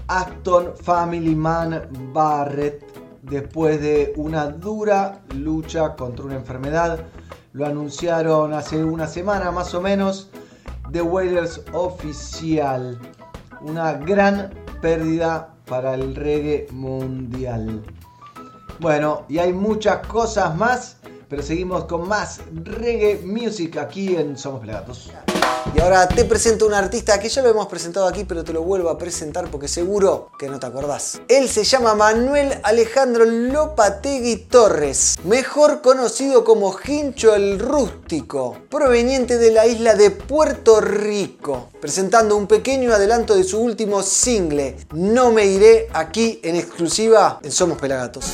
Aston 0.07 0.73
Family 0.75 1.35
Man 1.35 1.87
Barrett 2.15 2.83
después 3.21 3.79
de 3.79 4.15
una 4.17 4.47
dura 4.47 5.21
lucha 5.35 5.95
contra 5.97 6.25
una 6.25 6.37
enfermedad. 6.37 7.01
Lo 7.55 7.67
anunciaron 7.67 8.53
hace 8.53 8.85
una 8.85 9.07
semana 9.07 9.53
más 9.53 9.75
o 9.75 9.81
menos. 9.81 10.29
The 10.91 11.03
Wailers 11.03 11.63
oficial. 11.73 12.99
Una 13.61 13.93
gran 13.93 14.53
pérdida 14.83 15.55
para 15.65 15.95
el 15.95 16.17
reggae 16.17 16.67
mundial. 16.73 17.81
Bueno, 18.81 19.23
y 19.29 19.39
hay 19.39 19.53
muchas 19.53 20.05
cosas 20.09 20.57
más, 20.57 20.97
pero 21.35 21.45
seguimos 21.45 21.87
con 21.87 22.07
más 22.07 22.39
reggae 22.63 23.21
music 23.25 23.77
aquí 23.79 24.15
en 24.15 24.39
Somos 24.39 24.61
Pelagatos. 24.61 25.11
Y 25.75 25.81
ahora 25.81 26.07
te 26.07 26.25
presento 26.25 26.65
un 26.65 26.75
artista 26.75 27.19
que 27.19 27.29
ya 27.29 27.43
lo 27.43 27.49
hemos 27.49 27.67
presentado 27.67 28.07
aquí, 28.07 28.23
pero 28.23 28.45
te 28.45 28.53
lo 28.53 28.63
vuelvo 28.63 28.89
a 28.89 28.97
presentar 28.97 29.51
porque 29.51 29.67
seguro 29.67 30.31
que 30.39 30.49
no 30.49 30.61
te 30.61 30.67
acordás. 30.67 31.21
Él 31.27 31.49
se 31.49 31.65
llama 31.65 31.97
Manuel 31.97 32.61
Alejandro 32.63 33.25
Lopategui 33.25 34.37
Torres, 34.49 35.17
mejor 35.25 35.83
conocido 35.83 36.45
como 36.45 36.73
Hincho 36.87 37.35
el 37.35 37.59
Rústico, 37.59 38.57
proveniente 38.71 39.37
de 39.37 39.51
la 39.51 39.67
isla 39.67 39.95
de 39.95 40.13
Puerto 40.13 40.81
Rico, 40.81 41.71
presentando 41.81 42.37
un 42.37 42.47
pequeño 42.47 42.95
adelanto 42.95 43.35
de 43.35 43.43
su 43.43 43.59
último 43.59 44.05
single, 44.05 44.77
No 44.93 45.33
me 45.33 45.47
iré, 45.47 45.89
aquí 45.95 46.39
en 46.45 46.55
exclusiva 46.55 47.41
en 47.43 47.51
Somos 47.51 47.79
Pelagatos. 47.79 48.27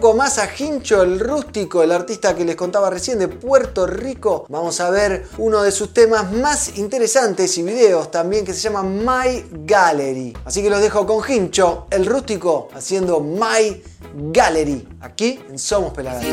Poco 0.00 0.14
más 0.14 0.38
a 0.38 0.48
Hincho 0.56 1.02
el 1.02 1.18
Rústico, 1.18 1.82
el 1.82 1.90
artista 1.90 2.36
que 2.36 2.44
les 2.44 2.54
contaba 2.54 2.88
recién 2.88 3.18
de 3.18 3.26
Puerto 3.26 3.84
Rico, 3.84 4.46
vamos 4.48 4.78
a 4.80 4.90
ver 4.90 5.26
uno 5.38 5.60
de 5.62 5.72
sus 5.72 5.92
temas 5.92 6.30
más 6.30 6.78
interesantes 6.78 7.58
y 7.58 7.64
videos 7.64 8.08
también 8.08 8.44
que 8.44 8.54
se 8.54 8.60
llama 8.60 8.84
My 8.84 9.44
Gallery. 9.50 10.36
Así 10.44 10.62
que 10.62 10.70
los 10.70 10.80
dejo 10.80 11.04
con 11.04 11.20
Hincho 11.28 11.88
el 11.90 12.06
Rústico 12.06 12.68
haciendo 12.74 13.18
My 13.18 13.82
Gallery 14.14 14.86
aquí 15.00 15.40
en 15.48 15.58
Somos 15.58 15.92
Pelagatos. 15.92 16.28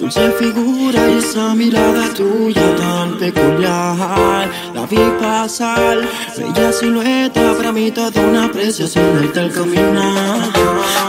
Dulce 0.00 0.32
figura 0.32 1.08
y 1.08 1.18
esa 1.18 1.54
mirada 1.54 2.12
tuya 2.12 2.74
tan 2.76 3.18
peculiar. 3.18 4.50
La 4.74 4.86
vi 4.86 4.98
pasar, 5.20 5.98
bella 6.36 6.72
silueta, 6.72 7.54
para 7.56 7.70
mí 7.70 7.92
toda 7.92 8.20
una 8.20 8.46
apreciación 8.46 9.14
del 9.14 9.32
tal 9.32 9.52
caminar. 9.52 10.50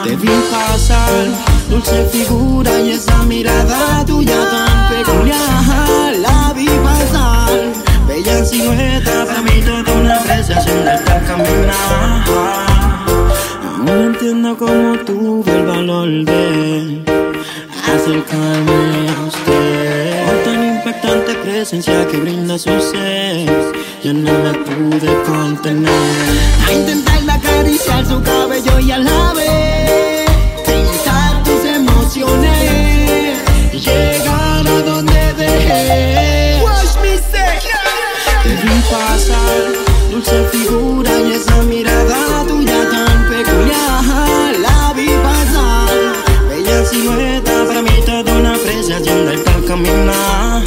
Te 0.04 0.16
vi 0.16 0.30
pasar, 0.52 1.26
dulce 1.70 2.06
figura 2.12 2.80
y 2.82 2.92
esa 2.92 3.24
mirada 3.24 4.06
tuya 4.06 4.38
tan 4.52 4.90
peculiar. 4.90 6.16
La 6.22 6.54
vi 6.54 6.68
pasar, 6.68 7.50
bella 8.08 8.46
silueta, 8.46 9.26
para 9.26 9.42
mí 9.42 9.62
toda 9.66 9.92
una 10.00 10.18
apreciación 10.18 10.86
del 10.86 11.04
tal 11.04 11.26
caminar. 11.26 12.26
Aún 13.66 13.90
entiendo 13.90 14.56
cómo 14.56 14.98
tuve 15.00 15.52
el 15.52 15.66
valor 15.66 16.26
de 16.26 17.33
acercarme 17.96 19.10
a 19.10 19.26
usted. 19.28 20.44
Tan 20.44 20.76
impactante 20.76 21.34
presencia 21.36 22.08
que 22.08 22.18
brinda 22.18 22.58
su 22.58 22.70
ser, 22.80 23.50
yo 24.04 24.14
no 24.14 24.32
me 24.44 24.54
pude 24.66 25.10
contener. 25.24 25.92
A 26.68 26.74
intentar 26.74 27.20
acariciar 27.30 28.06
su 28.06 28.22
cabello 28.22 28.80
y 28.80 28.92
a 28.92 28.98
la 28.98 29.34
vez 29.34 30.24
tus 31.44 31.66
emociones 31.66 33.40
llegar 33.74 34.68
a 34.68 34.82
donde 34.82 35.34
dejé. 35.34 36.62
Watch 36.64 36.96
me 37.02 37.18
say, 37.18 37.60
Te 38.44 38.50
vi 38.50 38.82
pasar, 38.92 39.62
dulce 40.12 40.38
figura 40.52 41.12
y 41.20 41.34
esa 41.34 41.62
mirada 41.64 42.46
tuya 42.48 42.90
tan 42.90 43.30
peculiar. 43.30 44.56
La 44.60 44.94
vi 44.96 45.10
pasar, 45.28 45.90
bella 46.50 46.86
silueta, 46.86 47.53
caminar. 49.74 50.64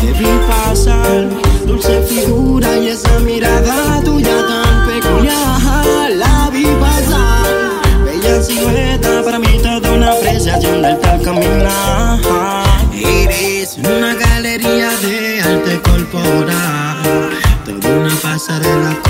Te 0.00 0.12
vi 0.12 0.30
pasar, 0.48 1.28
dulce 1.66 2.02
figura 2.02 2.76
y 2.76 2.88
esa 2.88 3.18
mirada 3.20 4.02
tuya 4.04 4.36
tan 4.48 4.86
peculiar. 4.88 6.10
La 6.22 6.50
vi 6.52 6.66
pasar, 6.84 7.46
bella 8.04 8.42
silueta, 8.42 9.22
para 9.22 9.38
mí 9.38 9.58
toda 9.62 9.92
una 9.92 10.12
apreciación 10.12 10.82
del 10.82 10.98
tal 10.98 11.22
caminar. 11.22 12.18
Eres 12.92 13.78
una 13.78 14.14
galería 14.14 14.90
de 15.04 15.40
arte 15.42 15.80
corporal, 15.82 17.30
toda 17.64 17.88
una 17.98 18.14
pasarela 18.16 19.09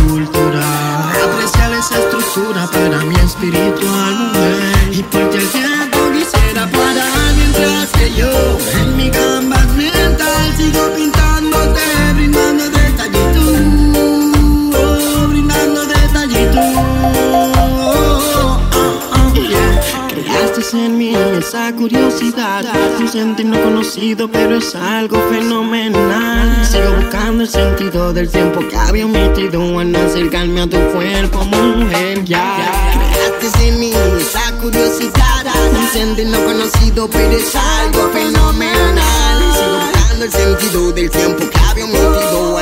curiosidad, 21.90 22.64
un 22.98 23.08
sentir 23.08 23.46
no 23.46 23.60
conocido, 23.62 24.30
pero 24.30 24.58
es 24.58 24.74
algo 24.74 25.18
fenomenal. 25.28 26.64
Sigo 26.64 26.94
buscando 26.94 27.42
el 27.42 27.48
sentido 27.48 28.12
del 28.12 28.28
tiempo 28.28 28.60
que 28.68 28.76
había 28.76 29.06
omitido 29.06 29.80
en 29.80 29.96
acercarme 29.96 30.62
a 30.62 30.66
tu 30.68 30.78
cuerpo, 30.92 31.44
mujer. 31.44 32.24
Ya, 32.24 32.92
Creaste 33.40 33.68
en 33.68 33.80
mí 33.80 33.92
esa 33.92 34.52
curiosidad, 34.58 35.46
un 35.78 35.88
sentir 35.88 36.26
no 36.26 36.38
conocido, 36.44 37.08
pero 37.10 37.32
es 37.32 37.54
algo 37.56 38.10
fenomenal. 38.12 39.52
Sigo 39.52 39.78
buscando 39.80 40.24
el 40.24 40.32
sentido 40.32 40.92
del 40.92 41.10
tiempo 41.10 41.50
que 41.50 41.58
había 41.58 41.84
omitido 41.84 42.52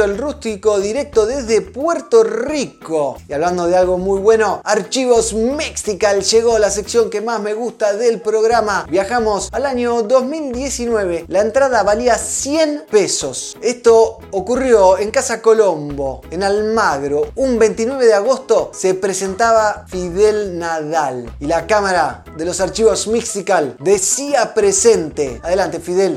el 0.00 0.16
Rústico 0.16 0.80
directo 0.80 1.26
desde 1.26 1.60
Puerto 1.60 2.24
Rico. 2.24 3.18
Y 3.28 3.34
hablando 3.34 3.66
de 3.66 3.76
algo 3.76 3.98
muy 3.98 4.20
bueno, 4.20 4.62
Archivos 4.64 5.34
Mexical 5.34 6.22
llegó 6.22 6.58
la 6.58 6.70
sección 6.70 7.10
que 7.10 7.20
más 7.20 7.40
me 7.40 7.52
gusta 7.52 7.92
del 7.92 8.22
programa. 8.22 8.86
Viajamos 8.88 9.50
al 9.52 9.66
año 9.66 10.02
2019. 10.02 11.26
La 11.28 11.42
entrada 11.42 11.82
valía 11.82 12.16
100 12.16 12.86
pesos. 12.90 13.58
Esto 13.60 14.18
ocurrió 14.30 14.96
en 14.98 15.10
Casa 15.10 15.42
Colombo, 15.42 16.22
en 16.30 16.42
Almagro. 16.42 17.26
Un 17.34 17.58
29 17.58 18.06
de 18.06 18.14
agosto 18.14 18.70
se 18.72 18.94
presentaba 18.94 19.84
Fidel 19.88 20.58
Nadal. 20.58 21.30
Y 21.38 21.46
la 21.46 21.66
cámara 21.66 22.24
de 22.38 22.46
los 22.46 22.60
archivos 22.60 23.08
Mexical 23.08 23.76
decía 23.78 24.54
presente. 24.54 25.38
Adelante, 25.42 25.80
Fidel. 25.80 26.16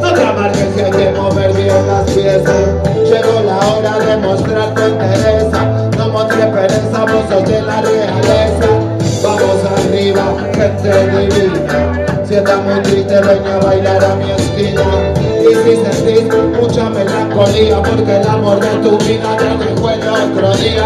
Te 0.00 0.84
hay 0.84 0.90
que 0.90 1.10
mover 1.18 1.52
bien 1.52 1.86
las 1.86 2.10
piezas 2.10 2.54
Llegó 3.04 3.40
la 3.44 3.58
hora 3.58 3.98
de 3.98 4.16
mostrar 4.16 4.74
tu 4.74 4.82
entereza 4.82 5.90
No 5.96 6.08
mostré 6.08 6.46
pereza, 6.46 7.04
vos 7.04 7.24
sos 7.28 7.48
de 7.48 7.62
la 7.62 7.82
realeza. 7.82 8.66
Vamos 9.22 9.60
arriba, 9.76 10.34
gente 10.54 11.06
divina. 11.08 12.06
Si 12.26 12.34
estás 12.34 12.64
muy 12.64 12.80
triste, 12.80 13.20
ven 13.20 13.46
a 13.46 13.58
bailar 13.58 14.02
a 14.02 14.14
mi 14.14 14.30
esquina. 14.30 14.82
Y 15.18 15.54
si 15.54 15.76
sentís 15.76 16.34
mucha 16.58 16.88
melancolía 16.88 17.82
Porque 17.82 18.16
el 18.16 18.28
amor 18.28 18.60
de 18.60 18.68
tu 18.88 18.96
vida 18.98 19.36
te 19.36 19.64
dejó 19.64 19.90
el 19.90 20.08
otro 20.08 20.54
día. 20.54 20.84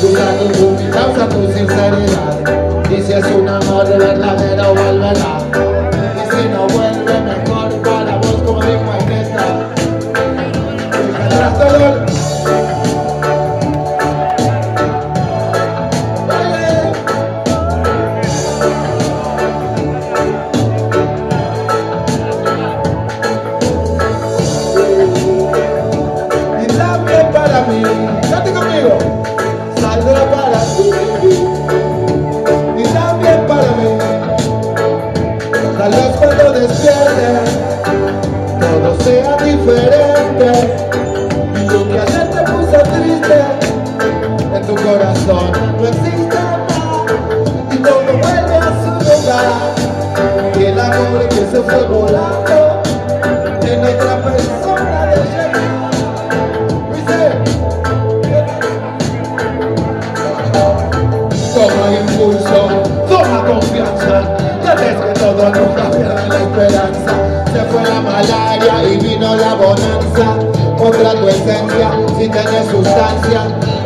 Duda 0.00 0.52
tu 0.52 0.66
humildad, 0.66 1.10
usa 1.12 1.28
tu 1.28 1.46
sinceridad. 1.52 2.90
Y 2.90 3.02
si 3.02 3.12
es 3.12 3.26
un 3.26 3.48
amor 3.48 3.88
verdadero, 3.88 4.74
vuélvela. 4.74 5.95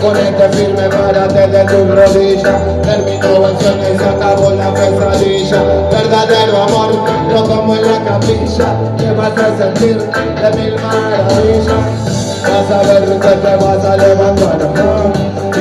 Ponete 0.00 0.48
firme, 0.50 0.88
párate 0.88 1.46
de 1.46 1.64
tu 1.64 1.84
rodilla, 1.94 2.58
terminó 2.82 3.48
el 3.48 3.58
sueño 3.58 3.94
y 3.94 3.98
se 3.98 4.08
acabó 4.08 4.50
la 4.50 4.72
pesadilla. 4.74 5.62
Verdadero 5.90 6.62
amor, 6.62 6.94
no 7.28 7.44
como 7.44 7.74
en 7.76 7.82
la 7.82 8.04
capilla, 8.04 8.74
te 8.96 9.12
vas 9.12 9.32
a 9.36 9.58
sentir 9.58 9.98
de 9.98 10.50
mil 10.56 10.74
maravillas. 10.80 12.20
Vas 12.42 12.70
a 12.70 12.82
ver 12.88 13.04
que 13.04 13.28
te 13.28 13.56
vas 13.56 13.84
a 13.84 13.96
levantar 13.96 14.58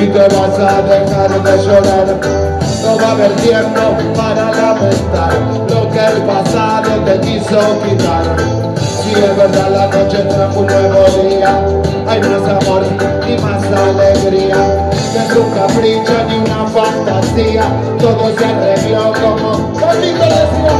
y 0.01 0.07
te 0.07 0.19
vas 0.19 0.59
a 0.59 0.81
dejar 0.81 1.43
de 1.43 1.63
llorar. 1.63 2.59
No 2.83 2.97
va 2.97 3.09
a 3.09 3.11
haber 3.11 3.31
tiempo 3.35 3.81
para 4.15 4.51
lamentar 4.51 5.33
lo 5.69 5.91
que 5.91 5.99
el 5.99 6.21
pasado 6.23 7.03
te 7.05 7.19
quiso 7.19 7.59
quitar. 7.83 8.58
Si 9.09 9.15
es 9.15 9.37
verdad 9.37 9.69
la 9.71 9.87
noche 9.87 10.17
trajo 10.25 10.59
un 10.59 10.67
nuevo 10.67 11.05
día, 11.27 11.65
hay 12.07 12.19
más 12.21 12.47
amor 12.47 12.83
y 13.27 13.41
más 13.41 13.63
alegría. 13.65 14.89
No 15.15 15.21
es 15.23 15.35
un 15.35 15.51
capricho 15.51 16.13
ni 16.27 16.35
una 16.37 16.67
fantasía, 16.67 17.63
todo 17.99 18.37
se 18.37 18.45
arregló 18.45 19.13
como 19.13 19.51
conmigo 19.73 20.25
decía. 20.25 20.75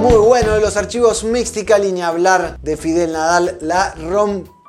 Muy 0.00 0.16
bueno 0.26 0.54
de 0.54 0.60
los 0.60 0.76
archivos 0.78 1.22
Mexical 1.24 1.84
y 1.84 1.92
ni 1.92 2.00
hablar 2.00 2.58
de 2.62 2.78
Fidel 2.78 3.12
Nadal. 3.12 3.58
La 3.60 3.94
rompió 3.94 4.59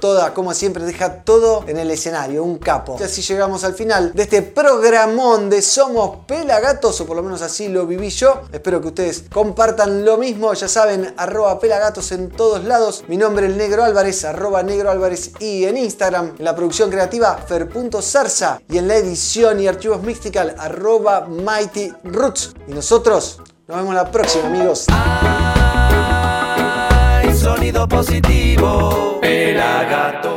toda, 0.00 0.32
como 0.32 0.54
siempre, 0.54 0.84
deja 0.84 1.22
todo 1.24 1.64
en 1.66 1.76
el 1.78 1.90
escenario, 1.90 2.44
un 2.44 2.58
capo. 2.58 2.96
Y 3.00 3.02
así 3.02 3.20
llegamos 3.22 3.64
al 3.64 3.74
final 3.74 4.12
de 4.14 4.22
este 4.22 4.42
programón 4.42 5.50
de 5.50 5.60
Somos 5.60 6.24
Pelagatos, 6.26 7.00
o 7.00 7.06
por 7.06 7.16
lo 7.16 7.22
menos 7.22 7.42
así 7.42 7.68
lo 7.68 7.86
viví 7.86 8.10
yo. 8.10 8.42
Espero 8.52 8.80
que 8.80 8.88
ustedes 8.88 9.24
compartan 9.32 10.04
lo 10.04 10.18
mismo, 10.18 10.54
ya 10.54 10.68
saben, 10.68 11.14
arroba 11.16 11.58
pelagatos 11.58 12.12
en 12.12 12.30
todos 12.30 12.64
lados. 12.64 13.04
Mi 13.08 13.16
nombre 13.16 13.48
es 13.48 13.56
Negro 13.56 13.82
Álvarez, 13.82 14.24
arroba 14.24 14.62
Negro 14.62 14.90
Álvarez 14.90 15.32
y 15.40 15.64
en 15.64 15.76
Instagram, 15.76 16.34
en 16.38 16.44
la 16.44 16.54
producción 16.54 16.90
creativa, 16.90 17.36
fer.zarza 17.36 18.60
y 18.68 18.78
en 18.78 18.86
la 18.86 18.96
edición 18.96 19.60
y 19.60 19.66
archivos 19.66 20.02
Mexical, 20.02 20.54
arroba 20.58 21.26
Mighty 21.26 21.92
Roots. 22.04 22.54
Y 22.68 22.72
nosotros 22.72 23.40
nos 23.66 23.76
vemos 23.76 23.94
la 23.94 24.10
próxima, 24.10 24.46
amigos 24.46 24.86
sonido 27.40 27.88
positivo. 27.88 29.18
El 29.22 29.54
Pelagato. 29.54 30.29